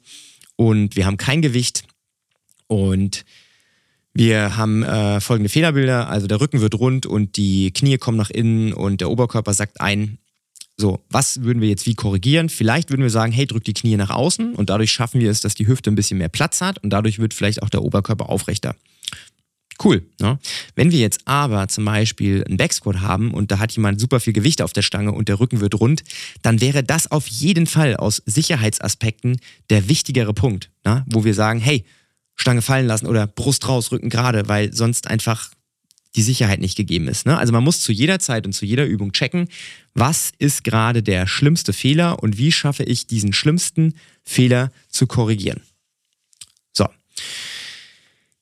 und 0.57 0.97
wir 0.97 1.05
haben 1.05 1.17
kein 1.17 1.41
Gewicht, 1.41 1.85
und 2.71 3.25
wir 4.13 4.55
haben 4.55 4.83
äh, 4.83 5.19
folgende 5.19 5.49
Fehlerbilder. 5.49 6.09
Also 6.09 6.27
der 6.27 6.39
Rücken 6.39 6.61
wird 6.61 6.75
rund 6.75 7.05
und 7.05 7.35
die 7.35 7.71
Knie 7.71 7.97
kommen 7.97 8.17
nach 8.17 8.29
innen 8.29 8.71
und 8.71 9.01
der 9.01 9.09
Oberkörper 9.09 9.53
sagt 9.53 9.81
ein. 9.81 10.19
So, 10.77 11.01
was 11.09 11.43
würden 11.43 11.61
wir 11.61 11.67
jetzt 11.67 11.85
wie 11.85 11.95
korrigieren? 11.95 12.47
Vielleicht 12.47 12.89
würden 12.89 13.01
wir 13.01 13.09
sagen, 13.09 13.33
hey, 13.33 13.45
drück 13.45 13.65
die 13.65 13.73
Knie 13.73 13.97
nach 13.97 14.09
außen 14.09 14.55
und 14.55 14.69
dadurch 14.69 14.93
schaffen 14.93 15.19
wir 15.19 15.29
es, 15.29 15.41
dass 15.41 15.53
die 15.53 15.67
Hüfte 15.67 15.91
ein 15.91 15.95
bisschen 15.95 16.17
mehr 16.17 16.29
Platz 16.29 16.61
hat 16.61 16.81
und 16.81 16.91
dadurch 16.91 17.19
wird 17.19 17.33
vielleicht 17.33 17.61
auch 17.61 17.69
der 17.69 17.83
Oberkörper 17.83 18.29
aufrechter. 18.29 18.73
Cool. 19.83 20.03
Ne? 20.21 20.39
Wenn 20.75 20.91
wir 20.91 20.99
jetzt 20.99 21.21
aber 21.25 21.67
zum 21.67 21.83
Beispiel 21.83 22.45
einen 22.45 22.57
Backsquat 22.57 23.01
haben 23.01 23.33
und 23.33 23.51
da 23.51 23.59
hat 23.59 23.73
jemand 23.73 23.99
super 23.99 24.21
viel 24.21 24.33
Gewicht 24.33 24.61
auf 24.61 24.71
der 24.71 24.81
Stange 24.81 25.11
und 25.11 25.27
der 25.27 25.41
Rücken 25.41 25.59
wird 25.59 25.77
rund, 25.77 26.03
dann 26.41 26.61
wäre 26.61 26.83
das 26.83 27.11
auf 27.11 27.27
jeden 27.27 27.67
Fall 27.67 27.97
aus 27.97 28.23
Sicherheitsaspekten 28.25 29.39
der 29.69 29.89
wichtigere 29.89 30.33
Punkt, 30.33 30.69
ne? 30.85 31.03
wo 31.07 31.25
wir 31.25 31.33
sagen, 31.33 31.59
hey, 31.59 31.83
Stange 32.41 32.61
fallen 32.61 32.87
lassen 32.87 33.07
oder 33.07 33.27
Brust 33.27 33.67
raus, 33.67 33.91
Rücken 33.91 34.09
gerade, 34.09 34.47
weil 34.47 34.73
sonst 34.73 35.07
einfach 35.07 35.51
die 36.15 36.21
Sicherheit 36.21 36.59
nicht 36.59 36.75
gegeben 36.75 37.07
ist. 37.07 37.25
Ne? 37.25 37.37
Also 37.37 37.53
man 37.53 37.63
muss 37.63 37.81
zu 37.81 37.91
jeder 37.91 38.19
Zeit 38.19 38.45
und 38.45 38.53
zu 38.53 38.65
jeder 38.65 38.85
Übung 38.85 39.13
checken, 39.13 39.47
was 39.93 40.31
ist 40.39 40.63
gerade 40.63 41.03
der 41.03 41.27
schlimmste 41.27 41.71
Fehler 41.71 42.21
und 42.21 42.37
wie 42.37 42.51
schaffe 42.51 42.83
ich 42.83 43.07
diesen 43.07 43.31
schlimmsten 43.31 43.93
Fehler 44.23 44.71
zu 44.89 45.07
korrigieren. 45.07 45.61
So. 46.73 46.87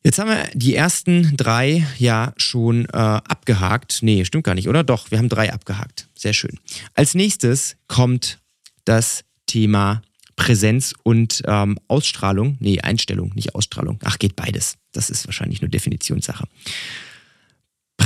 Jetzt 0.03 0.17
haben 0.17 0.29
wir 0.29 0.49
die 0.53 0.75
ersten 0.75 1.35
drei 1.37 1.85
ja 1.97 2.33
schon 2.37 2.85
äh, 2.85 2.97
abgehakt. 2.97 3.99
Nee, 4.01 4.25
stimmt 4.25 4.45
gar 4.45 4.55
nicht, 4.55 4.67
oder? 4.67 4.83
Doch, 4.83 5.11
wir 5.11 5.17
haben 5.17 5.29
drei 5.29 5.53
abgehakt. 5.53 6.07
Sehr 6.15 6.33
schön. 6.33 6.57
Als 6.95 7.13
nächstes 7.13 7.75
kommt 7.87 8.39
das 8.85 9.25
Thema 9.45 10.01
Präsenz 10.39 10.95
und 11.03 11.43
ähm, 11.45 11.77
Ausstrahlung. 11.89 12.55
Nee, 12.61 12.79
Einstellung, 12.79 13.33
nicht 13.35 13.55
Ausstrahlung. 13.55 13.99
Ach, 14.05 14.17
geht 14.17 14.37
beides. 14.37 14.77
Das 14.93 15.09
ist 15.09 15.27
wahrscheinlich 15.27 15.61
nur 15.61 15.69
Definitionssache. 15.69 16.45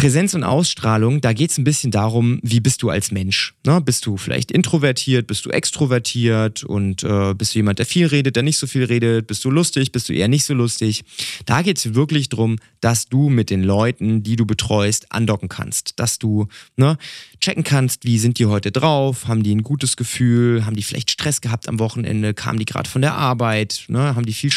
Präsenz 0.04 0.34
und 0.34 0.44
Ausstrahlung, 0.44 1.22
da 1.22 1.32
geht 1.32 1.52
es 1.52 1.58
ein 1.58 1.64
bisschen 1.64 1.90
darum, 1.90 2.42
wie 2.44 2.60
bist 2.60 2.84
du 2.84 2.90
als 2.90 3.12
Mensch? 3.12 3.54
Ne? 3.66 3.80
Bist 3.80 4.06
du 4.06 4.18
vielleicht 4.18 4.52
introvertiert, 4.52 5.28
bist 5.28 5.46
du 5.46 5.50
extrovertiert 5.50 6.66
und 6.66 7.04
äh, 7.06 7.34
bist 7.34 7.56
du 7.56 7.60
jemand, 7.60 7.80
der 7.80 7.86
viel 7.86 8.08
redet, 8.08 8.36
der 8.36 8.44
nicht 8.44 8.58
so 8.58 8.68
viel 8.68 8.84
redet? 8.84 9.28
Bist 9.28 9.46
du 9.46 9.50
lustig, 9.50 9.94
bist 9.94 10.10
du 10.10 10.14
eher 10.14 10.28
nicht 10.28 10.44
so 10.44 10.54
lustig? 10.54 11.06
Da 11.46 11.62
geht 11.62 11.78
es 11.78 11.94
wirklich 11.94 12.28
darum, 12.28 12.58
dass 12.82 13.08
du 13.08 13.30
mit 13.30 13.50
den 13.50 13.64
Leuten, 13.64 14.24
die 14.24 14.36
du 14.36 14.46
betreust, 14.46 15.10
andocken 15.10 15.48
kannst. 15.48 15.98
Dass 16.02 16.20
du 16.20 16.50
ne, 16.76 16.98
checken 17.40 17.64
kannst, 17.64 18.04
wie 18.04 18.20
sind 18.20 18.40
die 18.40 18.48
heute 18.48 18.74
drauf? 18.74 19.30
Haben 19.30 19.42
die 19.42 19.56
ein 19.56 19.64
gutes 19.64 19.96
Gefühl? 19.96 20.66
Haben 20.66 20.76
die 20.76 20.84
vielleicht 20.84 21.12
Stress 21.12 21.40
gehabt 21.40 21.70
am 21.70 21.80
Wochenende? 21.80 22.34
Kamen 22.34 22.60
die 22.60 22.66
gerade 22.66 22.90
von 22.90 23.02
der 23.02 23.14
Arbeit? 23.14 23.86
Ne? 23.88 24.18
Haben 24.18 24.26
die 24.26 24.34
viel, 24.34 24.52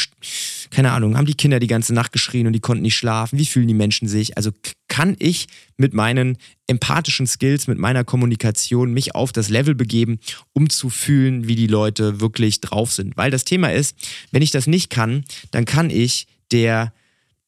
keine 0.71 0.91
Ahnung, 0.91 1.15
haben 1.15 1.25
die 1.25 1.35
Kinder 1.35 1.61
die 1.61 1.67
ganze 1.67 1.93
Nacht 1.93 2.11
geschrien 2.11 2.47
und 2.47 2.51
die 2.51 2.59
konnten 2.59 2.83
nicht 2.83 2.97
schlafen? 2.97 3.39
Wie 3.39 3.45
fühlen 3.45 3.69
die 3.69 3.73
Menschen 3.73 4.09
sich? 4.09 4.35
Also 4.35 4.51
kann 4.87 5.15
ich 5.19 5.47
mit 5.77 5.93
meinen 5.93 6.37
empathischen 6.67 7.27
Skills, 7.27 7.67
mit 7.67 7.77
meiner 7.77 8.03
Kommunikation 8.03 8.93
mich 8.93 9.15
auf 9.15 9.31
das 9.31 9.49
Level 9.49 9.75
begeben, 9.75 10.19
um 10.53 10.69
zu 10.69 10.89
fühlen, 10.89 11.47
wie 11.47 11.55
die 11.55 11.67
Leute 11.67 12.19
wirklich 12.19 12.61
drauf 12.61 12.91
sind. 12.91 13.17
Weil 13.17 13.31
das 13.31 13.45
Thema 13.45 13.71
ist, 13.71 13.95
wenn 14.31 14.41
ich 14.41 14.51
das 14.51 14.67
nicht 14.67 14.89
kann, 14.89 15.23
dann 15.51 15.65
kann 15.65 15.89
ich 15.89 16.27
der 16.51 16.93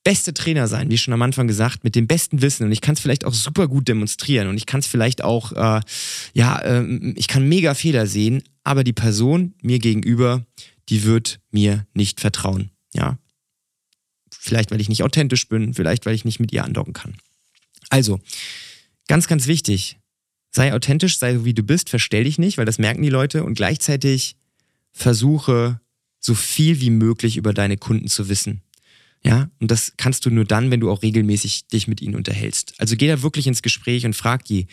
beste 0.03 0.33
Trainer 0.33 0.67
sein, 0.67 0.89
wie 0.89 0.97
schon 0.97 1.13
am 1.13 1.21
Anfang 1.21 1.47
gesagt, 1.47 1.83
mit 1.83 1.95
dem 1.95 2.07
besten 2.07 2.41
Wissen 2.41 2.65
und 2.65 2.71
ich 2.71 2.81
kann 2.81 2.93
es 2.93 2.99
vielleicht 2.99 3.25
auch 3.25 3.33
super 3.33 3.67
gut 3.67 3.87
demonstrieren 3.87 4.47
und 4.47 4.57
ich 4.57 4.65
kann 4.65 4.79
es 4.79 4.87
vielleicht 4.87 5.23
auch, 5.23 5.51
äh, 5.51 5.81
ja, 6.33 6.59
äh, 6.59 7.13
ich 7.15 7.27
kann 7.27 7.47
mega 7.47 7.73
Fehler 7.73 8.07
sehen, 8.07 8.41
aber 8.63 8.83
die 8.83 8.93
Person 8.93 9.53
mir 9.61 9.79
gegenüber, 9.79 10.45
die 10.89 11.03
wird 11.03 11.39
mir 11.51 11.85
nicht 11.93 12.19
vertrauen, 12.19 12.71
ja. 12.93 13.17
Vielleicht, 14.31 14.71
weil 14.71 14.79
ich 14.79 14.89
nicht 14.89 15.03
authentisch 15.03 15.49
bin, 15.49 15.73
vielleicht, 15.73 16.05
weil 16.05 16.15
ich 16.15 16.23
nicht 16.23 16.39
mit 16.39 16.53
ihr 16.53 16.63
andocken 16.63 16.93
kann. 16.93 17.15
Also, 17.89 18.19
ganz, 19.07 19.27
ganz 19.27 19.47
wichtig, 19.47 19.97
sei 20.51 20.73
authentisch, 20.73 21.17
sei 21.17 21.35
so 21.35 21.45
wie 21.45 21.53
du 21.53 21.63
bist, 21.63 21.89
verstell 21.89 22.23
dich 22.23 22.37
nicht, 22.37 22.57
weil 22.57 22.65
das 22.65 22.79
merken 22.79 23.01
die 23.01 23.09
Leute 23.09 23.43
und 23.43 23.55
gleichzeitig 23.55 24.35
versuche 24.91 25.79
so 26.19 26.35
viel 26.35 26.81
wie 26.81 26.89
möglich 26.89 27.37
über 27.37 27.53
deine 27.53 27.77
Kunden 27.77 28.07
zu 28.07 28.29
wissen. 28.29 28.61
Ja, 29.23 29.49
und 29.59 29.69
das 29.69 29.93
kannst 29.97 30.25
du 30.25 30.29
nur 30.29 30.45
dann, 30.45 30.71
wenn 30.71 30.79
du 30.79 30.89
auch 30.89 31.01
regelmäßig 31.01 31.67
dich 31.67 31.87
mit 31.87 32.01
ihnen 32.01 32.15
unterhältst. 32.15 32.73
Also 32.77 32.95
geh 32.95 33.07
da 33.07 33.21
wirklich 33.21 33.47
ins 33.47 33.61
Gespräch 33.61 34.05
und 34.05 34.15
frag 34.15 34.45
die, 34.45 34.67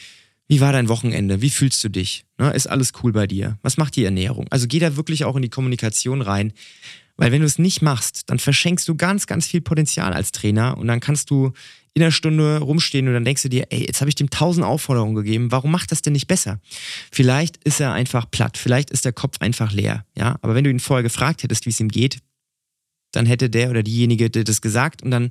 wie 0.47 0.61
war 0.61 0.73
dein 0.73 0.89
Wochenende? 0.89 1.43
Wie 1.43 1.51
fühlst 1.51 1.83
du 1.83 1.89
dich? 1.89 2.25
Ne, 2.39 2.53
ist 2.53 2.69
alles 2.69 2.93
cool 3.03 3.13
bei 3.13 3.27
dir? 3.27 3.59
Was 3.63 3.77
macht 3.77 3.97
die 3.97 4.05
Ernährung? 4.05 4.47
Also 4.51 4.69
geh 4.69 4.79
da 4.79 4.97
wirklich 4.97 5.25
auch 5.25 5.35
in 5.35 5.43
die 5.43 5.49
Kommunikation 5.49 6.23
rein, 6.23 6.53
weil 7.17 7.33
wenn 7.33 7.41
du 7.41 7.47
es 7.47 7.59
nicht 7.59 7.83
machst, 7.83 8.31
dann 8.31 8.39
verschenkst 8.39 8.87
du 8.89 8.95
ganz, 8.95 9.27
ganz 9.27 9.47
viel 9.47 9.61
Potenzial 9.61 10.13
als 10.13 10.31
Trainer 10.31 10.77
und 10.79 10.87
dann 10.87 11.01
kannst 11.01 11.31
du 11.31 11.53
in 11.97 12.03
einer 12.03 12.13
Stunde 12.13 12.59
rumstehen 12.59 13.09
und 13.09 13.15
dann 13.15 13.25
denkst 13.25 13.45
du 13.45 13.49
dir, 13.49 13.69
ey, 13.71 13.87
jetzt 13.87 14.03
habe 14.03 14.11
ich 14.11 14.15
dem 14.15 14.29
tausend 14.29 14.67
Aufforderungen 14.67 15.15
gegeben, 15.15 15.51
warum 15.51 15.71
macht 15.71 15.91
das 15.93 16.03
denn 16.03 16.13
nicht 16.13 16.27
besser? 16.27 16.61
Vielleicht 17.11 17.57
ist 17.65 17.81
er 17.81 17.95
einfach 17.95 18.31
platt, 18.31 18.59
vielleicht 18.59 18.91
ist 18.91 19.07
der 19.07 19.15
Kopf 19.15 19.39
einfach 19.41 19.73
leer, 19.73 20.05
ja. 20.15 20.37
Aber 20.43 20.55
wenn 20.55 20.63
du 20.63 20.69
ihn 20.69 20.79
vorher 20.79 21.03
gefragt 21.03 21.43
hättest, 21.43 21.65
wie 21.65 21.71
es 21.71 21.81
ihm 21.81 21.89
geht, 21.89 22.19
dann 23.13 23.25
hätte 23.25 23.49
der 23.49 23.71
oder 23.71 23.83
diejenige 23.83 24.29
das 24.29 24.61
gesagt 24.61 25.03
und 25.03 25.11
dann 25.11 25.31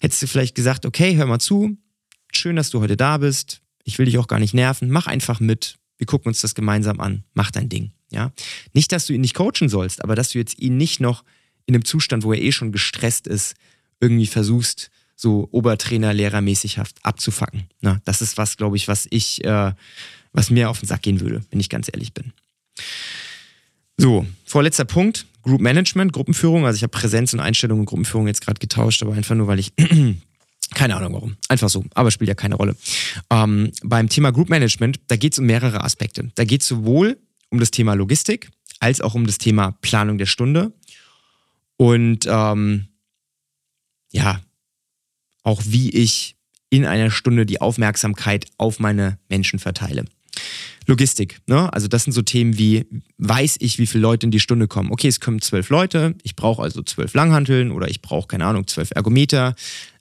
hättest 0.00 0.22
du 0.22 0.28
vielleicht 0.28 0.54
gesagt, 0.54 0.86
okay, 0.86 1.16
hör 1.16 1.26
mal 1.26 1.40
zu, 1.40 1.76
schön, 2.32 2.54
dass 2.54 2.70
du 2.70 2.80
heute 2.80 2.96
da 2.96 3.18
bist, 3.18 3.60
ich 3.82 3.98
will 3.98 4.06
dich 4.06 4.18
auch 4.18 4.28
gar 4.28 4.38
nicht 4.38 4.54
nerven, 4.54 4.90
mach 4.90 5.08
einfach 5.08 5.40
mit, 5.40 5.74
wir 5.98 6.06
gucken 6.06 6.28
uns 6.28 6.40
das 6.40 6.54
gemeinsam 6.54 7.00
an, 7.00 7.24
mach 7.34 7.50
dein 7.50 7.68
Ding, 7.68 7.90
ja. 8.12 8.30
Nicht, 8.74 8.92
dass 8.92 9.06
du 9.06 9.12
ihn 9.12 9.22
nicht 9.22 9.34
coachen 9.34 9.68
sollst, 9.68 10.04
aber 10.04 10.14
dass 10.14 10.28
du 10.28 10.38
jetzt 10.38 10.56
ihn 10.60 10.76
nicht 10.76 11.00
noch 11.00 11.24
in 11.66 11.74
einem 11.74 11.84
Zustand, 11.84 12.22
wo 12.22 12.32
er 12.32 12.40
eh 12.40 12.52
schon 12.52 12.70
gestresst 12.70 13.26
ist, 13.26 13.56
irgendwie 13.98 14.28
versuchst, 14.28 14.92
so 15.16 15.48
Obertrainer, 15.50 16.12
Lehrermäßig 16.12 16.78
abzufacken. 17.02 17.64
Na, 17.80 18.00
das 18.04 18.22
ist 18.22 18.36
was, 18.36 18.56
glaube 18.56 18.76
ich, 18.76 18.86
was 18.86 19.06
ich, 19.10 19.42
äh, 19.44 19.72
was 20.32 20.50
mir 20.50 20.70
auf 20.70 20.80
den 20.80 20.86
Sack 20.86 21.02
gehen 21.02 21.20
würde, 21.20 21.42
wenn 21.50 21.58
ich 21.58 21.70
ganz 21.70 21.88
ehrlich 21.92 22.12
bin. 22.12 22.32
So, 23.96 24.26
vorletzter 24.44 24.84
Punkt, 24.84 25.26
Group 25.42 25.62
Management, 25.62 26.12
Gruppenführung. 26.12 26.66
Also 26.66 26.76
ich 26.76 26.82
habe 26.82 26.90
Präsenz 26.90 27.32
und 27.32 27.40
Einstellung 27.40 27.80
und 27.80 27.86
Gruppenführung 27.86 28.26
jetzt 28.26 28.42
gerade 28.42 28.58
getauscht, 28.58 29.02
aber 29.02 29.14
einfach 29.14 29.34
nur, 29.34 29.46
weil 29.46 29.58
ich 29.58 29.72
keine 30.74 30.96
Ahnung 30.96 31.14
warum. 31.14 31.36
Einfach 31.48 31.70
so, 31.70 31.84
aber 31.94 32.10
spielt 32.10 32.28
ja 32.28 32.34
keine 32.34 32.56
Rolle. 32.56 32.76
Ähm, 33.30 33.72
beim 33.82 34.10
Thema 34.10 34.32
Group 34.32 34.50
Management, 34.50 35.00
da 35.06 35.16
geht 35.16 35.32
es 35.32 35.38
um 35.38 35.46
mehrere 35.46 35.82
Aspekte. 35.82 36.30
Da 36.34 36.44
geht 36.44 36.60
es 36.60 36.68
sowohl 36.68 37.18
um 37.48 37.58
das 37.58 37.70
Thema 37.70 37.94
Logistik 37.94 38.50
als 38.80 39.00
auch 39.00 39.14
um 39.14 39.26
das 39.26 39.38
Thema 39.38 39.72
Planung 39.80 40.18
der 40.18 40.26
Stunde. 40.26 40.72
Und 41.78 42.26
ähm, 42.28 42.88
ja, 44.12 44.40
auch 45.46 45.62
wie 45.64 45.90
ich 45.90 46.34
in 46.70 46.84
einer 46.84 47.10
Stunde 47.10 47.46
die 47.46 47.60
Aufmerksamkeit 47.60 48.46
auf 48.58 48.80
meine 48.80 49.18
Menschen 49.28 49.60
verteile. 49.60 50.04
Logistik, 50.86 51.38
ne? 51.46 51.72
Also 51.72 51.86
das 51.86 52.04
sind 52.04 52.12
so 52.12 52.22
Themen 52.22 52.58
wie, 52.58 52.84
weiß 53.18 53.56
ich, 53.60 53.78
wie 53.78 53.86
viele 53.86 54.02
Leute 54.02 54.26
in 54.26 54.32
die 54.32 54.40
Stunde 54.40 54.66
kommen? 54.66 54.90
Okay, 54.90 55.06
es 55.06 55.20
kommen 55.20 55.40
zwölf 55.40 55.70
Leute, 55.70 56.16
ich 56.24 56.34
brauche 56.34 56.62
also 56.62 56.82
zwölf 56.82 57.14
Langhanteln 57.14 57.70
oder 57.70 57.88
ich 57.88 58.02
brauche, 58.02 58.26
keine 58.26 58.44
Ahnung, 58.44 58.66
zwölf 58.66 58.90
Ergometer. 58.90 59.54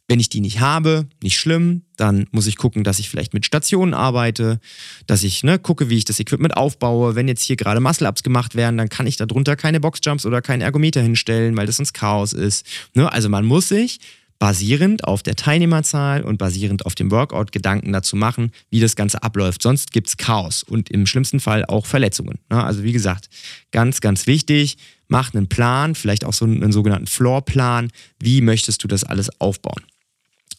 Wenn 0.08 0.19
ich 0.19 0.29
die 0.29 0.41
nicht 0.41 0.60
habe, 0.60 1.08
nicht 1.21 1.38
schlimm, 1.38 1.84
dann 1.95 2.27
muss 2.31 2.45
ich 2.47 2.58
gucken, 2.58 2.84
dass 2.84 2.99
ich 2.99 3.10
vielleicht 3.10 3.34
mit 3.34 3.45
Stationen 3.45 3.93
arbeite, 3.95 4.60
dass 5.08 5.23
ich 5.23 5.43
ne, 5.43 5.58
gucke, 5.58 5.89
wie 5.89 5.97
ich 5.97 6.05
das 6.05 6.19
Equipment 6.19 6.58
aufbaue. 6.58 7.15
Wenn 7.15 7.27
jetzt 7.27 7.41
hier 7.41 7.55
gerade 7.55 7.79
Muscle-Ups 7.79 8.21
gemacht 8.21 8.55
werden, 8.55 8.77
dann 8.77 8.89
kann 8.89 9.08
ich 9.08 9.17
darunter 9.17 9.55
keine 9.55 9.79
Boxjumps 9.79 10.25
oder 10.25 10.41
keinen 10.41 10.62
Ergometer 10.62 11.01
hinstellen, 11.01 11.58
weil 11.58 11.65
das 11.65 11.77
sonst 11.77 11.93
Chaos 11.93 12.34
ist. 12.34 12.65
Ne? 12.93 13.12
Also 13.12 13.29
man 13.29 13.45
muss 13.45 13.69
sich 13.69 13.99
basierend 14.39 15.05
auf 15.05 15.23
der 15.23 15.35
Teilnehmerzahl 15.35 16.23
und 16.23 16.37
basierend 16.37 16.85
auf 16.85 16.95
dem 16.95 17.11
Workout 17.11 17.51
Gedanken 17.51 17.93
dazu 17.93 18.15
machen, 18.15 18.51
wie 18.69 18.79
das 18.79 18.95
Ganze 18.95 19.23
abläuft. 19.23 19.61
Sonst 19.61 19.91
gibt 19.91 20.07
es 20.07 20.17
Chaos 20.17 20.63
und 20.63 20.89
im 20.89 21.05
schlimmsten 21.05 21.39
Fall 21.39 21.65
auch 21.65 21.85
Verletzungen. 21.85 22.39
Also 22.49 22.83
wie 22.83 22.91
gesagt, 22.91 23.29
ganz, 23.71 24.01
ganz 24.01 24.27
wichtig, 24.27 24.77
mach 25.07 25.33
einen 25.33 25.47
Plan, 25.47 25.95
vielleicht 25.95 26.25
auch 26.25 26.33
so 26.33 26.45
einen, 26.45 26.71
sogenannten 26.71 27.07
Floorplan. 27.07 27.91
Wie 28.19 28.41
möchtest 28.41 28.83
du 28.83 28.87
das 28.87 29.03
alles 29.03 29.39
aufbauen? 29.39 29.83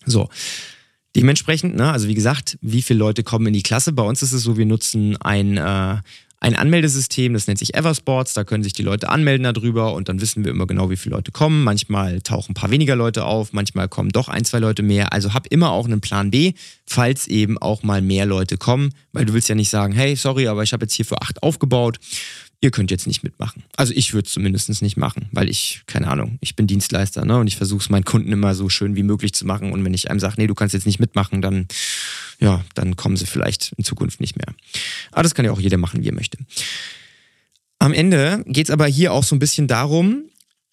So. 0.05 0.29
Dementsprechend, 1.15 1.77
ne, 1.77 1.91
also 1.91 2.09
wie 2.09 2.15
gesagt, 2.15 2.59
wie 2.61 2.83
viele 2.83 2.99
Leute 2.99 3.23
kommen 3.23 3.47
in 3.47 3.55
die 3.55 3.63
Klasse? 3.63 3.93
Bei 3.93 4.03
uns 4.03 4.23
ist 4.23 4.33
es 4.33 4.43
so, 4.43 4.59
wir 4.59 4.67
nutzen 4.67 5.17
ein 5.17 5.57
äh, 5.57 5.97
ein 6.47 6.55
Anmeldesystem, 6.55 7.33
das 7.33 7.49
nennt 7.49 7.59
sich 7.59 7.75
Eversports. 7.75 8.33
Da 8.33 8.45
können 8.45 8.63
sich 8.63 8.73
die 8.73 8.85
Leute 8.85 9.09
anmelden 9.09 9.53
darüber 9.53 9.95
und 9.95 10.09
dann 10.09 10.21
wissen 10.21 10.45
wir 10.45 10.53
immer 10.53 10.69
genau, 10.69 10.91
wie 10.91 10.97
viele 10.97 11.17
Leute 11.17 11.33
kommen. 11.33 11.65
Manchmal 11.65 12.21
tauchen 12.21 12.53
ein 12.53 12.55
paar 12.55 12.71
weniger 12.71 12.95
Leute 12.95 13.25
auf, 13.25 13.53
manchmal 13.53 13.89
kommen 13.89 14.11
doch 14.11 14.29
ein, 14.29 14.45
zwei 14.45 14.61
Leute 14.61 14.85
mehr. 14.85 15.13
Also 15.13 15.35
hab 15.35 15.49
immer 15.49 15.73
auch 15.73 15.87
einen 15.87 16.01
Plan 16.01 16.31
B, 16.31 16.53
falls 16.87 17.27
eben 17.27 17.59
auch 17.59 17.83
mal 17.83 18.01
mehr 18.01 18.27
Leute 18.27 18.59
kommen, 18.59 18.91
weil 19.13 19.25
du 19.25 19.33
willst 19.33 19.49
ja 19.49 19.57
nicht 19.57 19.71
sagen, 19.71 19.93
hey, 19.93 20.15
sorry, 20.15 20.47
aber 20.47 20.63
ich 20.63 20.73
habe 20.73 20.85
jetzt 20.85 20.95
hier 20.95 21.05
für 21.05 21.21
acht 21.21 21.43
aufgebaut 21.43 21.99
ihr 22.61 22.71
könnt 22.71 22.91
jetzt 22.91 23.07
nicht 23.07 23.23
mitmachen. 23.23 23.63
Also 23.77 23.93
ich 23.95 24.15
würde 24.15 24.27
es 24.27 24.33
zumindest 24.33 24.83
nicht 24.83 24.97
machen, 24.97 25.29
weil 25.33 25.49
ich, 25.49 25.83
keine 25.87 26.09
Ahnung, 26.09 26.39
ich 26.41 26.57
bin 26.57 26.67
Dienstleister 26.67 27.25
ne? 27.25 27.39
und 27.39 27.47
ich 27.47 27.57
versuche 27.57 27.81
es 27.81 27.91
meinen 27.91 28.05
Kunden 28.05 28.33
immer 28.33 28.55
so 28.55 28.69
schön 28.69 28.97
wie 28.97 29.03
möglich 29.03 29.35
zu 29.35 29.47
machen. 29.47 29.73
Und 29.73 29.85
wenn 29.85 29.95
ich 29.95 30.11
einem 30.11 30.21
sage, 30.21 30.35
nee, 30.39 30.47
du 30.47 30.55
kannst 30.55 30.75
jetzt 30.75 30.87
nicht 30.87 30.99
mitmachen, 30.99 31.43
dann, 31.43 31.69
ja, 32.41 32.65
dann 32.75 32.97
kommen 32.97 33.17
sie 33.17 33.27
vielleicht 33.27 33.73
in 33.77 33.85
Zukunft 33.85 34.21
nicht 34.21 34.37
mehr. 34.37 34.55
Aber 35.13 35.23
das 35.23 35.35
kann 35.35 35.45
ja 35.45 35.53
auch 35.53 35.61
jeder 35.61 35.77
machen, 35.77 36.03
wie 36.03 36.09
er 36.09 36.15
möchte. 36.15 36.39
Am 37.79 37.93
Ende 37.93 38.43
geht 38.47 38.67
es 38.67 38.71
aber 38.71 38.87
hier 38.87 39.13
auch 39.13 39.25
so 39.25 39.37
ein 39.37 39.39
bisschen 39.39 39.69
darum, 39.69 40.25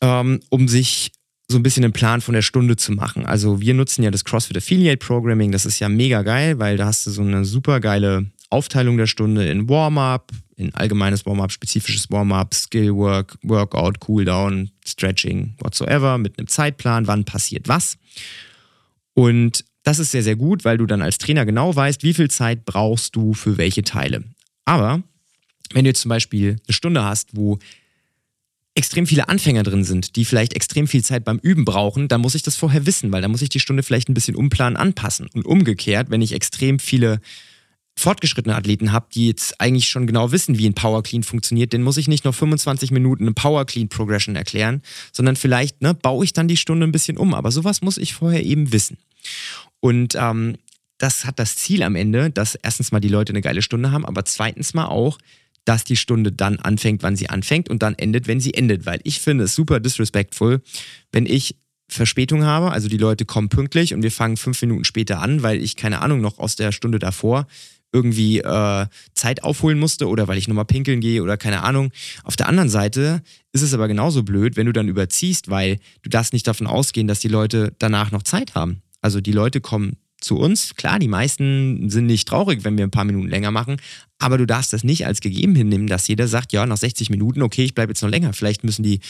ähm, 0.02 0.40
um 0.50 0.68
sich 0.68 1.12
so 1.50 1.60
ein 1.60 1.64
bisschen 1.64 1.84
einen 1.84 1.94
Plan 1.94 2.22
von 2.22 2.34
der 2.34 2.42
Stunde 2.42 2.78
zu 2.78 2.94
machen. 2.94 3.26
Also 3.26 3.60
wir 3.60 3.74
nutzen 3.74 4.04
ja 4.04 4.12
das 4.12 4.24
CrossFit 4.24 4.58
Affiliate 4.58 4.98
Programming, 4.98 5.52
das 5.52 5.66
ist 5.66 5.80
ja 5.80 5.90
mega 5.90 6.22
geil, 6.22 6.60
weil 6.60 6.78
da 6.78 6.86
hast 6.86 7.06
du 7.06 7.12
so 7.12 7.22
eine 7.22 7.44
super 7.44 7.80
geile 7.80 8.32
Aufteilung 8.50 8.98
der 8.98 9.08
Stunde 9.08 9.48
in 9.50 9.68
Warm-up, 9.68 10.32
in 10.64 10.74
allgemeines 10.76 11.26
Warm-up, 11.26 11.52
spezifisches 11.52 12.10
Warm-up, 12.10 12.54
Skill-Work, 12.54 13.38
Workout, 13.44 14.00
Cooldown, 14.00 14.72
Stretching, 14.86 15.56
whatsoever, 15.60 16.18
mit 16.18 16.38
einem 16.38 16.48
Zeitplan, 16.48 17.08
wann 17.08 17.26
passiert 17.26 17.68
was. 17.68 17.98
Und 19.14 19.66
das 19.84 20.00
ist 20.00 20.12
sehr, 20.12 20.24
sehr 20.24 20.36
gut, 20.36 20.66
weil 20.66 20.78
du 20.78 20.86
dann 20.86 21.02
als 21.02 21.18
Trainer 21.18 21.46
genau 21.46 21.76
weißt, 21.76 22.04
wie 22.04 22.14
viel 22.14 22.30
Zeit 22.30 22.66
brauchst 22.66 23.16
du 23.16 23.34
für 23.34 23.58
welche 23.58 23.84
Teile. 23.84 24.24
Aber 24.66 25.04
wenn 25.74 25.84
du 25.84 25.90
jetzt 25.90 26.02
zum 26.02 26.10
Beispiel 26.10 26.58
eine 26.68 26.74
Stunde 26.74 27.04
hast, 27.04 27.36
wo 27.36 27.60
extrem 28.76 29.06
viele 29.06 29.30
Anfänger 29.30 29.64
drin 29.64 29.84
sind, 29.84 30.16
die 30.16 30.26
vielleicht 30.26 30.54
extrem 30.54 30.88
viel 30.88 31.04
Zeit 31.04 31.26
beim 31.26 31.40
Üben 31.40 31.66
brauchen, 31.66 32.08
dann 32.08 32.22
muss 32.22 32.36
ich 32.36 32.42
das 32.42 32.56
vorher 32.56 32.86
wissen, 32.86 33.12
weil 33.12 33.22
dann 33.22 33.32
muss 33.32 33.42
ich 33.42 33.50
die 33.50 33.60
Stunde 33.60 33.84
vielleicht 33.84 34.10
ein 34.10 34.16
bisschen 34.16 34.36
umplanen, 34.36 34.78
anpassen. 34.78 35.28
Und 35.34 35.46
umgekehrt, 35.46 36.10
wenn 36.10 36.22
ich 36.22 36.34
extrem 36.34 36.80
viele 36.80 37.22
fortgeschrittene 37.96 38.56
Athleten 38.56 38.92
habe, 38.92 39.08
die 39.14 39.28
jetzt 39.28 39.60
eigentlich 39.62 39.88
schon 39.88 40.08
genau 40.08 40.32
wissen, 40.32 40.58
wie 40.58 40.68
ein 40.68 40.74
Power 40.74 41.04
Clean 41.04 41.24
funktioniert, 41.24 41.74
den 41.74 41.84
muss 41.84 41.98
ich 41.98 42.08
nicht 42.08 42.24
nur 42.24 42.34
25 42.34 42.92
Minuten 42.92 43.24
eine 43.24 43.34
Power 43.34 43.66
Clean 43.66 43.88
Progression 43.88 44.36
erklären, 44.36 44.82
sondern 45.12 45.36
vielleicht 45.36 45.82
ne, 45.82 45.94
baue 45.94 46.26
ich 46.26 46.34
dann 46.34 46.48
die 46.48 46.58
Stunde 46.58 46.88
ein 46.88 46.92
bisschen 46.92 47.18
um. 47.18 47.34
Aber 47.34 47.52
sowas 47.52 47.82
muss 47.82 47.98
ich 47.98 48.14
vorher 48.14 48.44
eben 48.44 48.72
wissen. 48.72 48.98
Und 49.80 50.16
ähm, 50.16 50.58
das 50.98 51.26
hat 51.26 51.40
das 51.40 51.56
Ziel 51.56 51.84
am 51.84 51.96
Ende, 51.96 52.30
dass 52.30 52.56
erstens 52.56 52.92
mal 52.92 53.00
die 53.00 53.10
Leute 53.10 53.32
eine 53.32 53.42
geile 53.42 53.62
Stunde 53.62 53.92
haben, 53.92 54.06
aber 54.06 54.26
zweitens 54.26 54.74
mal 54.74 54.86
auch, 54.86 55.18
dass 55.66 55.84
die 55.84 55.96
Stunde 55.96 56.32
dann 56.32 56.60
anfängt, 56.60 57.04
wann 57.04 57.16
sie 57.16 57.30
anfängt 57.30 57.70
und 57.70 57.84
dann 57.84 57.96
endet, 57.96 58.28
wenn 58.28 58.40
sie 58.40 58.54
endet. 58.54 58.86
Weil 58.86 59.00
ich 59.04 59.22
finde 59.22 59.46
es 59.46 59.56
super 59.56 59.80
disrespectful, 59.80 60.62
wenn 61.12 61.26
ich 61.26 61.56
Verspätung 61.90 62.44
habe, 62.44 62.72
also 62.72 62.88
die 62.88 62.98
Leute 62.98 63.26
kommen 63.26 63.50
pünktlich 63.50 63.94
und 63.94 64.02
wir 64.02 64.12
fangen 64.12 64.38
fünf 64.38 64.62
Minuten 64.62 64.84
später 64.84 65.20
an, 65.20 65.44
weil 65.44 65.62
ich 65.62 65.76
keine 65.76 66.02
Ahnung 66.02 66.22
noch 66.22 66.40
aus 66.40 66.56
der 66.56 66.72
Stunde 66.72 67.00
davor 67.00 67.48
irgendwie 67.94 68.40
äh, 68.40 68.88
Zeit 69.14 69.44
aufholen 69.44 69.80
musste 69.80 70.08
oder 70.08 70.28
weil 70.28 70.38
ich 70.38 70.48
nochmal 70.48 70.66
pinkeln 70.66 71.00
gehe 71.00 71.24
oder 71.24 71.38
keine 71.38 71.64
Ahnung. 71.64 71.92
Auf 72.24 72.36
der 72.36 72.50
anderen 72.50 72.70
Seite 72.70 73.22
ist 73.52 73.62
es 73.62 73.74
aber 73.74 73.88
genauso 73.88 74.24
blöd, 74.24 74.58
wenn 74.58 74.66
du 74.66 74.74
dann 74.74 74.88
überziehst, 74.88 75.50
weil 75.50 75.80
du 76.02 76.10
darfst 76.10 76.34
nicht 76.34 76.48
davon 76.48 76.68
ausgehen, 76.68 77.08
dass 77.08 77.20
die 77.20 77.28
Leute 77.28 77.74
danach 77.80 78.12
noch 78.12 78.24
Zeit 78.24 78.56
haben. 78.56 78.82
Also 79.02 79.22
die 79.22 79.32
Leute 79.32 79.62
kommen 79.62 79.98
zu 80.24 80.38
uns. 80.38 80.76
Klar, 80.76 81.00
die 81.00 81.08
meisten 81.08 81.90
sind 81.90 82.06
nicht 82.06 82.28
traurig, 82.28 82.64
wenn 82.64 82.78
wir 82.78 82.86
ein 82.86 82.92
paar 82.92 83.04
Minuten 83.06 83.28
länger 83.28 83.52
machen, 83.52 83.78
aber 84.18 84.38
du 84.38 84.48
darfst 84.48 84.74
das 84.74 84.84
nicht 84.84 85.06
als 85.06 85.20
gegeben 85.20 85.56
hinnehmen, 85.56 85.88
dass 85.88 86.08
jeder 86.08 86.28
sagt, 86.28 86.54
ja, 86.54 86.66
nach 86.66 86.78
60 86.78 87.10
Minuten, 87.10 87.42
okay, 87.42 87.66
ich 87.66 87.76
bleibe 87.76 87.92
jetzt 87.92 88.02
noch 88.02 88.10
länger. 88.10 88.34
Vielleicht 88.34 88.64
müssen 88.64 88.84
die 88.84 89.02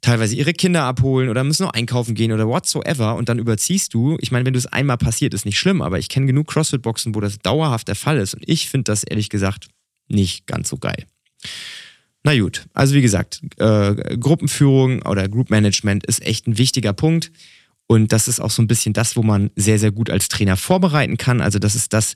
teilweise 0.00 0.36
ihre 0.36 0.52
Kinder 0.52 0.84
abholen 0.84 1.28
oder 1.28 1.44
müssen 1.44 1.64
noch 1.64 1.72
einkaufen 1.72 2.14
gehen 2.14 2.32
oder 2.32 2.46
whatsoever 2.46 3.16
und 3.16 3.28
dann 3.28 3.38
überziehst 3.38 3.94
du. 3.94 4.16
Ich 4.20 4.30
meine, 4.30 4.44
wenn 4.44 4.52
du 4.52 4.58
es 4.58 4.66
einmal 4.66 4.98
passiert, 4.98 5.34
ist 5.34 5.46
nicht 5.46 5.58
schlimm, 5.58 5.82
aber 5.82 5.98
ich 5.98 6.08
kenne 6.08 6.26
genug 6.26 6.48
CrossFit-Boxen, 6.48 7.14
wo 7.14 7.20
das 7.20 7.38
dauerhaft 7.38 7.88
der 7.88 7.96
Fall 7.96 8.18
ist 8.18 8.34
und 8.34 8.42
ich 8.46 8.68
finde 8.68 8.84
das 8.84 9.04
ehrlich 9.04 9.30
gesagt 9.30 9.68
nicht 10.08 10.46
ganz 10.46 10.68
so 10.68 10.76
geil. 10.76 11.06
Na 12.22 12.36
gut, 12.36 12.66
also 12.74 12.94
wie 12.94 13.02
gesagt, 13.02 13.40
äh, 13.58 14.16
Gruppenführung 14.18 15.02
oder 15.02 15.28
Group 15.28 15.50
Management 15.50 16.04
ist 16.06 16.26
echt 16.26 16.48
ein 16.48 16.58
wichtiger 16.58 16.92
Punkt. 16.92 17.30
Und 17.88 18.12
das 18.12 18.26
ist 18.26 18.40
auch 18.40 18.50
so 18.50 18.62
ein 18.62 18.66
bisschen 18.66 18.92
das, 18.94 19.16
wo 19.16 19.22
man 19.22 19.50
sehr, 19.54 19.78
sehr 19.78 19.92
gut 19.92 20.10
als 20.10 20.28
Trainer 20.28 20.56
vorbereiten 20.56 21.16
kann. 21.16 21.40
Also 21.40 21.60
das 21.60 21.76
ist 21.76 21.92
das, 21.92 22.14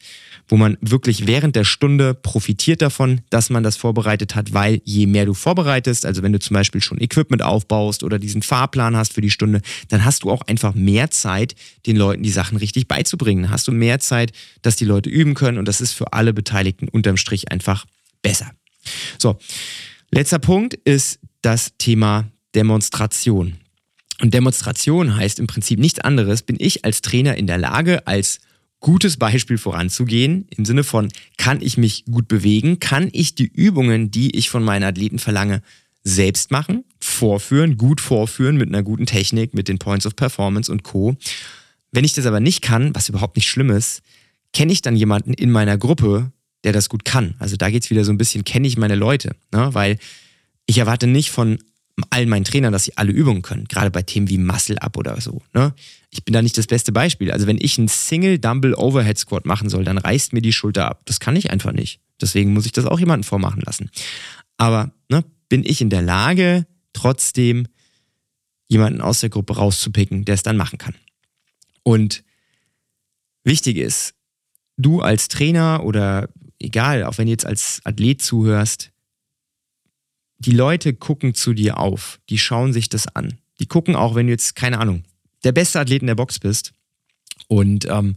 wo 0.48 0.56
man 0.56 0.76
wirklich 0.80 1.28
während 1.28 1.54
der 1.54 1.62
Stunde 1.62 2.14
profitiert 2.14 2.83
davon, 2.83 3.20
dass 3.30 3.50
man 3.50 3.62
das 3.62 3.76
vorbereitet 3.76 4.35
hat, 4.35 4.52
weil 4.52 4.80
je 4.85 5.06
mehr 5.06 5.26
du 5.26 5.35
vorbereitest, 5.35 6.06
also 6.06 6.22
wenn 6.24 6.33
du 6.33 6.40
zum 6.40 6.54
Beispiel 6.54 6.80
schon 6.80 7.00
Equipment 7.00 7.42
aufbaust 7.42 8.02
oder 8.02 8.18
diesen 8.18 8.42
Fahrplan 8.42 8.96
hast 8.96 9.12
für 9.12 9.20
die 9.20 9.30
Stunde, 9.30 9.61
dann 9.88 10.04
hast 10.04 10.24
du 10.24 10.30
auch 10.30 10.42
einfach 10.42 10.74
mehr 10.74 11.11
Zeit, 11.12 11.54
den 11.87 11.96
Leuten 11.96 12.24
die 12.24 12.30
Sachen 12.30 12.59
richtig 12.59 12.88
beizubringen. 12.88 13.50
Hast 13.50 13.68
du 13.68 13.72
mehr 13.72 14.00
Zeit, 14.00 14.33
dass 14.62 14.74
die 14.74 14.85
Leute 14.85 15.09
üben 15.09 15.35
können 15.35 15.59
und 15.59 15.68
das 15.68 15.80
ist 15.80 15.92
für 15.92 16.12
alle 16.12 16.33
Beteiligten 16.33 16.88
unterm 16.88 17.16
Strich 17.16 17.52
einfach 17.52 17.87
besser. 18.22 18.50
So. 19.18 19.38
Letzter 20.11 20.40
Punkt 20.40 20.74
ist 20.74 21.20
das 21.42 21.72
Thema 21.78 22.28
Demonstration. 22.56 23.56
Und 24.20 24.35
Demonstration 24.35 25.16
heißt 25.16 25.38
im 25.38 25.46
Prinzip 25.46 25.78
nichts 25.78 26.00
anderes, 26.00 26.42
bin 26.42 26.56
ich 26.59 26.85
als 26.85 27.00
Trainer 27.00 27.37
in 27.37 27.46
der 27.46 27.59
Lage, 27.59 28.06
als 28.06 28.40
gutes 28.80 29.16
Beispiel 29.16 29.59
voranzugehen, 29.59 30.46
im 30.56 30.64
Sinne 30.64 30.85
von, 30.85 31.09
kann 31.37 31.61
ich 31.61 31.76
mich 31.76 32.04
gut 32.06 32.28
bewegen, 32.28 32.80
kann 32.80 33.09
ich 33.12 33.35
die 33.35 33.46
Übungen, 33.46 34.11
die 34.11 34.37
ich 34.37 34.50
von 34.50 34.64
meinen 34.64 34.85
Athleten 34.85 35.18
verlange, 35.18 35.62
selbst 36.02 36.50
machen, 36.50 36.85
vorführen, 36.98 37.76
gut 37.76 38.00
vorführen 38.00 38.56
mit 38.56 38.68
einer 38.68 38.83
guten 38.83 39.04
Technik, 39.04 39.52
mit 39.52 39.68
den 39.68 39.78
Points 39.78 40.06
of 40.06 40.16
Performance 40.16 40.72
und 40.72 40.83
Co. 40.83 41.16
Wenn 41.92 42.04
ich 42.04 42.14
das 42.14 42.24
aber 42.24 42.40
nicht 42.40 42.62
kann, 42.62 42.94
was 42.94 43.11
überhaupt 43.11 43.37
nicht 43.37 43.48
schlimm 43.48 43.70
ist, 43.70 44.00
kenne 44.52 44.72
ich 44.72 44.80
dann 44.80 44.96
jemanden 44.96 45.35
in 45.35 45.50
meiner 45.50 45.76
Gruppe, 45.76 46.33
der 46.64 46.72
das 46.72 46.88
gut 46.88 47.04
kann. 47.04 47.35
Also 47.38 47.56
da 47.56 47.70
geht 47.70 47.85
es 47.85 47.90
wieder 47.90 48.04
so 48.04 48.12
ein 48.12 48.18
bisschen, 48.18 48.44
kenne 48.44 48.66
ich 48.66 48.78
meine 48.78 48.94
Leute, 48.94 49.37
ne? 49.52 49.68
weil 49.72 49.98
ich 50.66 50.78
erwarte 50.78 51.06
nicht 51.06 51.30
von 51.30 51.59
allen 52.10 52.28
meinen 52.28 52.44
Trainern, 52.44 52.72
dass 52.72 52.84
sie 52.84 52.96
alle 52.96 53.12
Übungen 53.12 53.42
können, 53.42 53.66
gerade 53.66 53.90
bei 53.90 54.02
Themen 54.02 54.28
wie 54.28 54.38
Muscle 54.38 54.80
Up 54.80 54.96
oder 54.96 55.20
so. 55.20 55.42
Ne? 55.52 55.74
Ich 56.10 56.24
bin 56.24 56.32
da 56.32 56.42
nicht 56.42 56.56
das 56.56 56.66
beste 56.66 56.92
Beispiel. 56.92 57.30
Also 57.30 57.46
wenn 57.46 57.58
ich 57.60 57.78
einen 57.78 57.88
Single 57.88 58.38
Dumble 58.38 58.76
Overhead 58.76 59.18
Squat 59.18 59.46
machen 59.46 59.68
soll, 59.68 59.84
dann 59.84 59.98
reißt 59.98 60.32
mir 60.32 60.42
die 60.42 60.52
Schulter 60.52 60.88
ab. 60.88 61.02
Das 61.04 61.20
kann 61.20 61.36
ich 61.36 61.50
einfach 61.50 61.72
nicht. 61.72 62.00
Deswegen 62.20 62.52
muss 62.52 62.66
ich 62.66 62.72
das 62.72 62.84
auch 62.84 62.98
jemanden 62.98 63.24
vormachen 63.24 63.62
lassen. 63.64 63.90
Aber 64.56 64.92
ne, 65.08 65.24
bin 65.48 65.64
ich 65.64 65.80
in 65.80 65.90
der 65.90 66.02
Lage, 66.02 66.66
trotzdem 66.92 67.66
jemanden 68.68 69.00
aus 69.00 69.20
der 69.20 69.30
Gruppe 69.30 69.56
rauszupicken, 69.56 70.24
der 70.24 70.34
es 70.34 70.42
dann 70.42 70.56
machen 70.56 70.78
kann. 70.78 70.94
Und 71.82 72.22
wichtig 73.42 73.76
ist, 73.76 74.14
du 74.76 75.00
als 75.00 75.28
Trainer 75.28 75.82
oder 75.84 76.28
egal, 76.58 77.04
auch 77.04 77.18
wenn 77.18 77.26
du 77.26 77.32
jetzt 77.32 77.46
als 77.46 77.80
Athlet 77.84 78.22
zuhörst, 78.22 78.92
die 80.40 80.53
Leute 80.53 80.94
gucken 80.94 81.35
zu 81.35 81.53
dir 81.53 81.79
auf, 81.79 82.18
die 82.29 82.38
schauen 82.38 82.72
sich 82.72 82.88
das 82.88 83.07
an. 83.14 83.38
Die 83.61 83.66
gucken 83.66 83.94
auch, 83.94 84.14
wenn 84.14 84.26
du 84.26 84.33
jetzt, 84.33 84.57
keine 84.57 84.79
Ahnung, 84.79 85.05
der 85.44 85.53
beste 85.53 85.79
Athlet 85.79 86.00
in 86.00 86.07
der 86.07 86.14
Box 86.14 86.38
bist 86.38 86.72
und 87.46 87.87
ähm, 87.88 88.16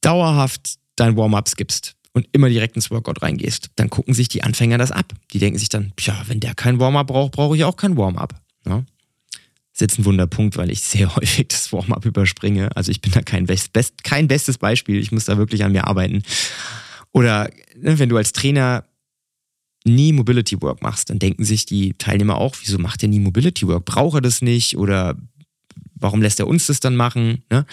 dauerhaft 0.00 0.78
dein 0.96 1.16
Warm-up 1.16 1.48
skippst 1.48 1.96
und 2.12 2.28
immer 2.32 2.48
direkt 2.48 2.76
ins 2.76 2.90
Workout 2.90 3.22
reingehst, 3.22 3.70
dann 3.76 3.90
gucken 3.90 4.14
sich 4.14 4.28
die 4.28 4.42
Anfänger 4.42 4.78
das 4.78 4.92
ab. 4.92 5.12
Die 5.32 5.38
denken 5.38 5.58
sich 5.58 5.68
dann, 5.68 5.92
ja, 6.00 6.22
wenn 6.26 6.40
der 6.40 6.54
kein 6.54 6.78
Warm-up 6.78 7.08
braucht, 7.08 7.32
brauche 7.32 7.56
ich 7.56 7.64
auch 7.64 7.76
kein 7.76 7.96
Warm-up. 7.96 8.34
Ja? 8.66 8.84
ist 9.72 9.80
jetzt 9.80 9.98
ein 9.98 10.04
Wunderpunkt, 10.04 10.56
weil 10.56 10.70
ich 10.70 10.82
sehr 10.82 11.14
häufig 11.16 11.48
das 11.48 11.72
Warm-up 11.72 12.04
überspringe. 12.04 12.74
Also 12.76 12.90
ich 12.90 13.00
bin 13.00 13.12
da 13.12 13.22
kein, 13.22 13.46
best, 13.46 13.72
best, 13.72 14.04
kein 14.04 14.28
bestes 14.28 14.58
Beispiel. 14.58 15.00
Ich 15.00 15.12
muss 15.12 15.24
da 15.24 15.38
wirklich 15.38 15.64
an 15.64 15.72
mir 15.72 15.86
arbeiten. 15.86 16.22
Oder 17.12 17.50
ne, 17.76 17.98
wenn 17.98 18.08
du 18.08 18.16
als 18.16 18.32
Trainer 18.32 18.84
nie 19.84 20.12
Mobility 20.12 20.60
Work 20.60 20.82
machst, 20.82 21.10
dann 21.10 21.18
denken 21.18 21.44
sich 21.44 21.66
die 21.66 21.94
Teilnehmer 21.94 22.36
auch, 22.36 22.54
wieso 22.62 22.78
macht 22.78 23.02
er 23.02 23.08
nie 23.08 23.20
Mobility 23.20 23.66
Work? 23.66 23.84
Braucht 23.86 24.16
er 24.16 24.20
das 24.20 24.42
nicht? 24.42 24.76
Oder 24.76 25.16
warum 25.94 26.22
lässt 26.22 26.40
er 26.40 26.46
uns 26.46 26.66
das 26.66 26.80
dann 26.80 26.96
machen? 26.96 27.44
Ne? 27.50 27.64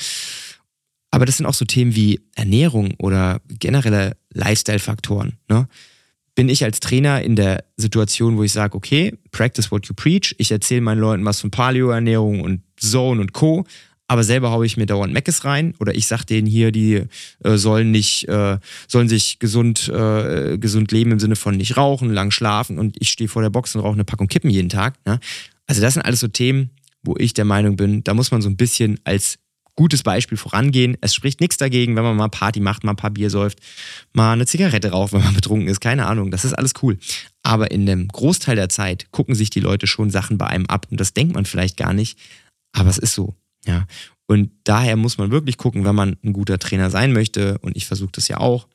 Aber 1.11 1.25
das 1.25 1.37
sind 1.37 1.45
auch 1.45 1.53
so 1.53 1.65
Themen 1.65 1.95
wie 1.95 2.21
Ernährung 2.35 2.93
oder 2.97 3.41
generelle 3.47 4.17
Lifestyle-Faktoren. 4.33 5.37
Ne? 5.49 5.67
bin 6.37 6.49
ich 6.49 6.63
als 6.63 6.79
Trainer 6.79 7.23
in 7.23 7.35
der 7.35 7.65
Situation, 7.77 8.37
wo 8.37 8.43
ich 8.43 8.51
sage, 8.51 8.77
okay, 8.77 9.17
practice 9.31 9.71
what 9.71 9.87
you 9.87 9.95
preach. 9.95 10.35
Ich 10.37 10.51
erzähle 10.51 10.81
meinen 10.81 10.99
Leuten 10.99 11.25
was 11.25 11.41
von 11.41 11.49
Paleo-Ernährung 11.49 12.41
und 12.41 12.61
Zone 12.79 13.21
und 13.21 13.33
Co. 13.33 13.65
Aber 14.07 14.23
selber 14.23 14.51
haue 14.51 14.65
ich 14.65 14.77
mir 14.77 14.85
dauernd 14.85 15.13
Meckes 15.13 15.43
rein 15.43 15.73
oder 15.79 15.93
ich 15.93 16.07
sage 16.07 16.25
denen 16.25 16.47
hier, 16.47 16.71
die 16.71 17.03
äh, 17.43 17.57
sollen 17.57 17.91
nicht, 17.91 18.27
äh, 18.29 18.57
sollen 18.87 19.09
sich 19.09 19.39
gesund, 19.39 19.89
äh, 19.89 20.57
gesund 20.57 20.91
leben 20.91 21.11
im 21.11 21.19
Sinne 21.19 21.35
von 21.35 21.57
nicht 21.57 21.75
rauchen, 21.75 22.11
lang 22.11 22.31
schlafen 22.31 22.79
und 22.79 22.95
ich 22.99 23.09
stehe 23.09 23.27
vor 23.27 23.41
der 23.41 23.49
Box 23.49 23.75
und 23.75 23.81
rauche 23.81 23.93
eine 23.93 24.05
Packung 24.05 24.27
Kippen 24.27 24.49
jeden 24.49 24.69
Tag. 24.69 24.95
Ne? 25.05 25.19
Also 25.67 25.81
das 25.81 25.95
sind 25.95 26.03
alles 26.03 26.21
so 26.21 26.29
Themen, 26.29 26.69
wo 27.03 27.15
ich 27.17 27.33
der 27.33 27.45
Meinung 27.45 27.75
bin, 27.75 28.03
da 28.03 28.13
muss 28.13 28.31
man 28.31 28.41
so 28.41 28.49
ein 28.49 28.57
bisschen 28.57 28.99
als 29.03 29.39
gutes 29.77 30.03
Beispiel 30.03 30.37
vorangehen. 30.37 30.97
Es 31.01 31.13
spricht 31.13 31.39
nichts 31.39 31.55
dagegen, 31.55 31.95
wenn 31.95 32.03
man 32.03 32.17
mal 32.17 32.27
Party 32.29 32.59
macht, 32.59 32.83
mal 32.83 32.91
ein 32.91 32.97
paar 32.97 33.11
Bier 33.11 33.29
säuft, 33.29 33.59
mal 34.11 34.33
eine 34.33 34.45
Zigarette 34.45 34.91
raucht, 34.91 35.13
wenn 35.13 35.23
man 35.23 35.33
betrunken 35.35 35.69
ist. 35.69 35.79
Keine 35.79 36.07
Ahnung, 36.07 36.31
das 36.31 36.43
ist 36.43 36.53
alles 36.53 36.73
cool. 36.81 36.97
Aber 37.43 37.71
in 37.71 37.85
dem 37.85 38.07
Großteil 38.07 38.55
der 38.55 38.69
Zeit 38.69 39.11
gucken 39.11 39.35
sich 39.35 39.49
die 39.49 39.61
Leute 39.61 39.87
schon 39.87 40.09
Sachen 40.09 40.37
bei 40.37 40.47
einem 40.47 40.65
ab 40.65 40.87
und 40.89 40.99
das 40.99 41.13
denkt 41.13 41.35
man 41.35 41.45
vielleicht 41.45 41.77
gar 41.77 41.93
nicht, 41.93 42.17
aber 42.73 42.89
es 42.89 42.97
ist 42.97 43.13
so. 43.13 43.35
Ja. 43.65 43.85
Und 44.25 44.51
daher 44.63 44.97
muss 44.97 45.17
man 45.17 45.31
wirklich 45.31 45.57
gucken, 45.57 45.85
wenn 45.85 45.95
man 45.95 46.17
ein 46.23 46.33
guter 46.33 46.59
Trainer 46.59 46.89
sein 46.89 47.13
möchte, 47.13 47.57
und 47.59 47.77
ich 47.77 47.85
versuche 47.87 48.11
das 48.11 48.27
ja 48.27 48.37
auch, 48.39 48.67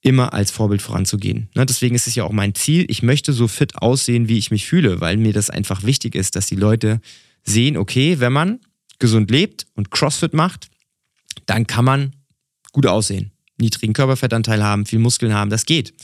immer 0.00 0.32
als 0.32 0.50
Vorbild 0.50 0.80
voranzugehen. 0.80 1.48
Ne, 1.54 1.66
deswegen 1.66 1.94
ist 1.94 2.06
es 2.06 2.14
ja 2.14 2.24
auch 2.24 2.32
mein 2.32 2.54
Ziel, 2.54 2.86
ich 2.88 3.02
möchte 3.02 3.32
so 3.32 3.48
fit 3.48 3.76
aussehen, 3.76 4.28
wie 4.28 4.38
ich 4.38 4.50
mich 4.50 4.66
fühle, 4.66 5.00
weil 5.00 5.16
mir 5.16 5.32
das 5.32 5.50
einfach 5.50 5.82
wichtig 5.82 6.14
ist, 6.14 6.36
dass 6.36 6.46
die 6.46 6.56
Leute 6.56 7.00
sehen, 7.44 7.76
okay, 7.76 8.20
wenn 8.20 8.32
man 8.32 8.60
gesund 8.98 9.30
lebt 9.30 9.66
und 9.74 9.90
CrossFit 9.90 10.34
macht, 10.34 10.68
dann 11.46 11.66
kann 11.66 11.84
man 11.84 12.12
gut 12.72 12.86
aussehen. 12.86 13.32
Niedrigen 13.58 13.92
Körperfettanteil 13.92 14.62
haben, 14.62 14.86
viel 14.86 14.98
Muskeln 14.98 15.34
haben, 15.34 15.50
das 15.50 15.66
geht. 15.66 15.94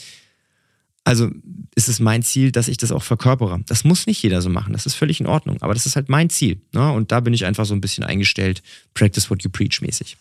Also 1.04 1.30
ist 1.74 1.88
es 1.88 2.00
mein 2.00 2.22
Ziel, 2.22 2.52
dass 2.52 2.68
ich 2.68 2.76
das 2.76 2.92
auch 2.92 3.02
verkörpere. 3.02 3.60
Das 3.66 3.84
muss 3.84 4.06
nicht 4.06 4.22
jeder 4.22 4.42
so 4.42 4.48
machen, 4.48 4.72
das 4.72 4.86
ist 4.86 4.94
völlig 4.94 5.20
in 5.20 5.26
Ordnung, 5.26 5.60
aber 5.60 5.74
das 5.74 5.86
ist 5.86 5.96
halt 5.96 6.08
mein 6.08 6.30
Ziel. 6.30 6.60
Ne? 6.72 6.92
Und 6.92 7.12
da 7.12 7.20
bin 7.20 7.34
ich 7.34 7.44
einfach 7.44 7.66
so 7.66 7.74
ein 7.74 7.80
bisschen 7.80 8.04
eingestellt, 8.04 8.62
practice 8.94 9.30
what 9.30 9.42
you 9.42 9.50
preach 9.50 9.80
mäßig. 9.80 10.16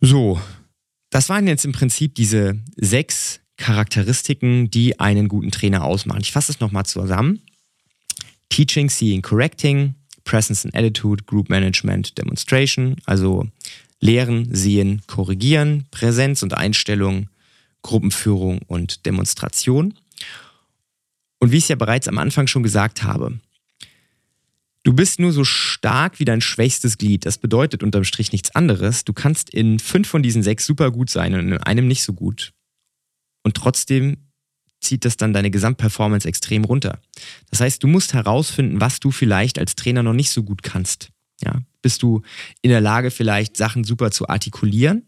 So, 0.00 0.40
das 1.10 1.28
waren 1.28 1.46
jetzt 1.46 1.64
im 1.64 1.72
Prinzip 1.72 2.14
diese 2.14 2.58
sechs 2.76 3.40
Charakteristiken, 3.56 4.70
die 4.70 5.00
einen 5.00 5.28
guten 5.28 5.50
Trainer 5.50 5.84
ausmachen. 5.84 6.20
Ich 6.20 6.32
fasse 6.32 6.52
es 6.52 6.60
nochmal 6.60 6.86
zusammen. 6.86 7.40
Teaching, 8.50 8.88
Seeing, 8.88 9.22
Correcting, 9.22 9.94
Presence 10.24 10.64
and 10.64 10.74
Attitude, 10.74 11.24
Group 11.24 11.48
Management, 11.48 12.16
Demonstration, 12.18 12.96
also 13.04 13.48
Lehren, 14.00 14.54
Sehen, 14.54 15.02
Korrigieren, 15.06 15.86
Präsenz 15.90 16.42
und 16.42 16.54
Einstellung, 16.54 17.28
Gruppenführung 17.82 18.60
und 18.66 19.06
Demonstration. 19.06 19.94
Und 21.38 21.52
wie 21.52 21.58
ich 21.58 21.64
es 21.64 21.68
ja 21.68 21.76
bereits 21.76 22.08
am 22.08 22.18
Anfang 22.18 22.46
schon 22.46 22.62
gesagt 22.62 23.02
habe, 23.02 23.38
du 24.82 24.92
bist 24.92 25.20
nur 25.20 25.32
so 25.32 25.44
stark 25.44 26.18
wie 26.18 26.24
dein 26.24 26.40
schwächstes 26.40 26.98
Glied. 26.98 27.26
Das 27.26 27.38
bedeutet 27.38 27.82
unterm 27.82 28.04
Strich 28.04 28.32
nichts 28.32 28.54
anderes. 28.54 29.04
Du 29.04 29.12
kannst 29.12 29.50
in 29.50 29.78
fünf 29.78 30.08
von 30.08 30.22
diesen 30.22 30.42
sechs 30.42 30.66
super 30.66 30.90
gut 30.90 31.10
sein 31.10 31.34
und 31.34 31.52
in 31.52 31.58
einem 31.58 31.86
nicht 31.86 32.02
so 32.02 32.12
gut. 32.12 32.52
Und 33.42 33.56
trotzdem 33.56 34.16
zieht 34.80 35.04
das 35.04 35.16
dann 35.16 35.32
deine 35.32 35.50
Gesamtperformance 35.50 36.26
extrem 36.26 36.64
runter. 36.64 37.00
Das 37.50 37.60
heißt, 37.60 37.82
du 37.82 37.86
musst 37.86 38.14
herausfinden, 38.14 38.80
was 38.80 39.00
du 39.00 39.10
vielleicht 39.10 39.58
als 39.58 39.74
Trainer 39.74 40.02
noch 40.02 40.12
nicht 40.12 40.30
so 40.30 40.42
gut 40.42 40.62
kannst. 40.62 41.10
Ja, 41.42 41.62
bist 41.82 42.02
du 42.02 42.22
in 42.62 42.70
der 42.70 42.80
Lage, 42.80 43.10
vielleicht 43.10 43.56
Sachen 43.56 43.84
super 43.84 44.10
zu 44.10 44.28
artikulieren, 44.28 45.06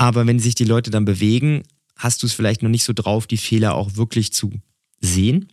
aber 0.00 0.26
wenn 0.26 0.38
sich 0.38 0.54
die 0.54 0.64
Leute 0.64 0.90
dann 0.90 1.04
bewegen, 1.04 1.62
hast 1.94 2.22
du 2.22 2.26
es 2.26 2.32
vielleicht 2.32 2.62
noch 2.62 2.70
nicht 2.70 2.84
so 2.84 2.94
drauf, 2.94 3.26
die 3.26 3.36
Fehler 3.36 3.74
auch 3.74 3.96
wirklich 3.96 4.32
zu 4.32 4.50
sehen? 4.98 5.52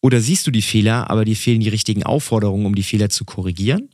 Oder 0.00 0.22
siehst 0.22 0.46
du 0.46 0.50
die 0.50 0.62
Fehler, 0.62 1.10
aber 1.10 1.26
dir 1.26 1.36
fehlen 1.36 1.60
die 1.60 1.68
richtigen 1.68 2.02
Aufforderungen, 2.02 2.64
um 2.64 2.74
die 2.74 2.84
Fehler 2.84 3.10
zu 3.10 3.26
korrigieren? 3.26 3.90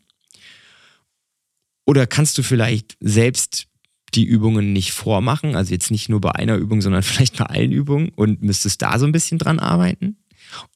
Oder 1.85 2.07
kannst 2.07 2.39
du 2.39 2.45
vielleicht 2.45 2.97
selbst 3.01 3.67
die 4.15 4.23
Übungen 4.23 4.73
nicht 4.73 4.93
vormachen, 4.93 5.57
also 5.57 5.73
jetzt 5.73 5.91
nicht 5.91 6.09
nur 6.09 6.21
bei 6.21 6.31
einer 6.31 6.55
Übung, 6.55 6.81
sondern 6.81 7.03
vielleicht 7.03 7.37
bei 7.37 7.47
allen 7.47 7.73
Übungen 7.73 8.11
und 8.11 8.41
müsstest 8.41 8.81
da 8.81 9.01
so 9.01 9.05
ein 9.05 9.11
bisschen 9.11 9.39
dran 9.39 9.59
arbeiten? 9.59 10.17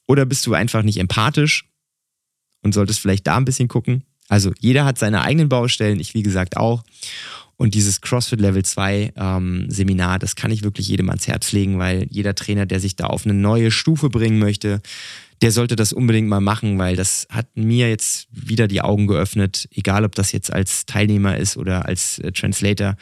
Oder 0.05 0.25
bist 0.25 0.45
du 0.47 0.53
einfach 0.53 0.83
nicht 0.83 0.97
empathisch 0.97 1.69
und 2.61 2.73
solltest 2.73 2.99
vielleicht 2.99 3.25
da 3.25 3.37
ein 3.37 3.45
bisschen 3.45 3.69
gucken? 3.69 4.03
Also 4.29 4.51
jeder 4.59 4.85
hat 4.85 4.97
seine 4.97 5.21
eigenen 5.21 5.49
Baustellen, 5.49 5.99
ich 5.99 6.13
wie 6.13 6.23
gesagt 6.23 6.57
auch. 6.57 6.83
Und 7.55 7.75
dieses 7.75 8.01
CrossFit 8.01 8.41
Level 8.41 8.65
2 8.65 9.13
ähm, 9.15 9.69
Seminar, 9.69 10.19
das 10.19 10.35
kann 10.35 10.51
ich 10.51 10.63
wirklich 10.63 10.87
jedem 10.87 11.09
ans 11.09 11.27
Herz 11.27 11.51
legen, 11.51 11.77
weil 11.79 12.07
jeder 12.09 12.35
Trainer, 12.35 12.65
der 12.65 12.79
sich 12.79 12.95
da 12.95 13.05
auf 13.05 13.25
eine 13.25 13.35
neue 13.35 13.71
Stufe 13.71 14.09
bringen 14.09 14.39
möchte, 14.39 14.81
der 15.41 15.51
sollte 15.51 15.75
das 15.75 15.93
unbedingt 15.93 16.27
mal 16.27 16.41
machen, 16.41 16.79
weil 16.79 16.95
das 16.95 17.27
hat 17.29 17.47
mir 17.55 17.89
jetzt 17.89 18.27
wieder 18.31 18.67
die 18.67 18.81
Augen 18.81 19.07
geöffnet, 19.07 19.67
egal 19.71 20.03
ob 20.05 20.15
das 20.15 20.31
jetzt 20.31 20.51
als 20.51 20.85
Teilnehmer 20.85 21.37
ist 21.37 21.57
oder 21.57 21.85
als 21.85 22.19
äh, 22.19 22.31
Translator. 22.31 22.95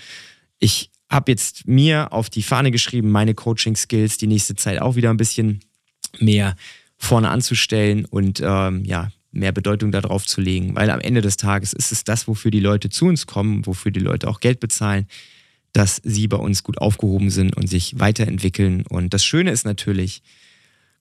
Ich 0.59 0.91
habe 1.09 1.31
jetzt 1.31 1.67
mir 1.67 2.11
auf 2.11 2.29
die 2.29 2.43
Fahne 2.43 2.71
geschrieben, 2.71 3.09
meine 3.09 3.33
Coaching-Skills 3.33 4.17
die 4.17 4.27
nächste 4.27 4.55
Zeit 4.55 4.81
auch 4.81 4.95
wieder 4.95 5.11
ein 5.11 5.17
bisschen 5.17 5.61
mehr 6.19 6.55
vorne 6.97 7.29
anzustellen 7.29 8.05
und 8.05 8.41
ähm, 8.43 8.85
ja, 8.85 9.11
mehr 9.31 9.51
Bedeutung 9.51 9.91
darauf 9.91 10.25
zu 10.25 10.41
legen, 10.41 10.75
weil 10.75 10.89
am 10.89 10.99
Ende 10.99 11.21
des 11.21 11.37
Tages 11.37 11.73
ist 11.73 11.91
es 11.91 12.03
das, 12.03 12.27
wofür 12.27 12.51
die 12.51 12.59
Leute 12.59 12.89
zu 12.89 13.05
uns 13.05 13.27
kommen, 13.27 13.65
wofür 13.65 13.91
die 13.91 13.99
Leute 13.99 14.27
auch 14.27 14.39
Geld 14.39 14.59
bezahlen, 14.59 15.07
dass 15.73 16.01
sie 16.03 16.27
bei 16.27 16.37
uns 16.37 16.63
gut 16.63 16.79
aufgehoben 16.79 17.29
sind 17.29 17.55
und 17.55 17.67
sich 17.67 17.99
weiterentwickeln. 17.99 18.85
Und 18.87 19.13
das 19.13 19.23
Schöne 19.23 19.51
ist 19.51 19.63
natürlich, 19.63 20.21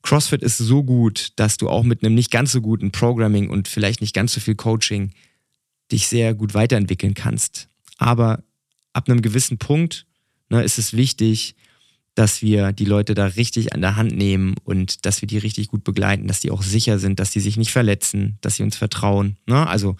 CrossFit 0.03 0.43
ist 0.43 0.59
so 0.59 0.85
gut, 0.85 1.33
dass 1.37 1.57
du 1.57 1.69
auch 1.69 1.83
mit 1.83 2.05
einem 2.05 2.14
nicht 2.14 2.31
ganz 2.31 2.53
so 2.53 2.61
guten 2.61 2.93
Programming 2.93 3.51
und 3.51 3.69
vielleicht 3.69 4.01
nicht 4.01 4.14
ganz 4.14 4.33
so 4.33 4.40
viel 4.40 4.55
Coaching 4.55 5.11
dich 5.90 6.07
sehr 6.07 6.35
gut 6.35 6.55
weiterentwickeln 6.55 7.14
kannst. 7.14 7.69
Aber 7.99 8.43
ab 8.93 9.09
einem 9.09 9.23
gewissen 9.23 9.59
Punkt 9.59 10.07
ne, 10.49 10.62
ist 10.62 10.79
es 10.79 10.95
wichtig, 10.95 11.57
dass 12.14 12.42
wir 12.42 12.73
die 12.73 12.85
Leute 12.85 13.14
da 13.14 13.27
richtig 13.27 13.73
an 13.73 13.81
der 13.81 13.96
Hand 13.96 14.16
nehmen 14.16 14.55
und 14.64 15.07
dass 15.07 15.20
wir 15.23 15.29
die 15.29 15.38
richtig 15.38 15.68
gut 15.68 15.85
begleiten, 15.85 16.27
dass 16.27 16.40
die 16.40 16.51
auch 16.51 16.62
sicher 16.62 16.99
sind, 16.99 17.20
dass 17.20 17.31
die 17.31 17.40
sich 17.40 17.57
nicht 17.57 17.70
verletzen, 17.70 18.38
dass 18.40 18.57
sie 18.57 18.62
uns 18.62 18.77
vertrauen. 18.77 19.37
Ne? 19.46 19.66
Also 19.66 19.96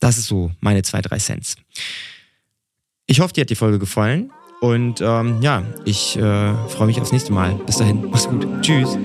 das 0.00 0.18
ist 0.18 0.26
so 0.26 0.52
meine 0.60 0.82
zwei, 0.82 1.02
drei 1.02 1.18
Cents. 1.18 1.56
Ich 3.06 3.20
hoffe, 3.20 3.34
dir 3.34 3.42
hat 3.42 3.50
die 3.50 3.54
Folge 3.54 3.78
gefallen. 3.78 4.30
Und 4.60 5.02
ähm, 5.02 5.42
ja, 5.42 5.62
ich 5.84 6.16
äh, 6.16 6.54
freue 6.68 6.86
mich 6.86 7.00
aufs 7.00 7.12
nächste 7.12 7.32
Mal. 7.32 7.54
Bis 7.66 7.76
dahin, 7.76 8.08
mach's 8.10 8.26
gut. 8.26 8.46
Tschüss. 8.62 8.96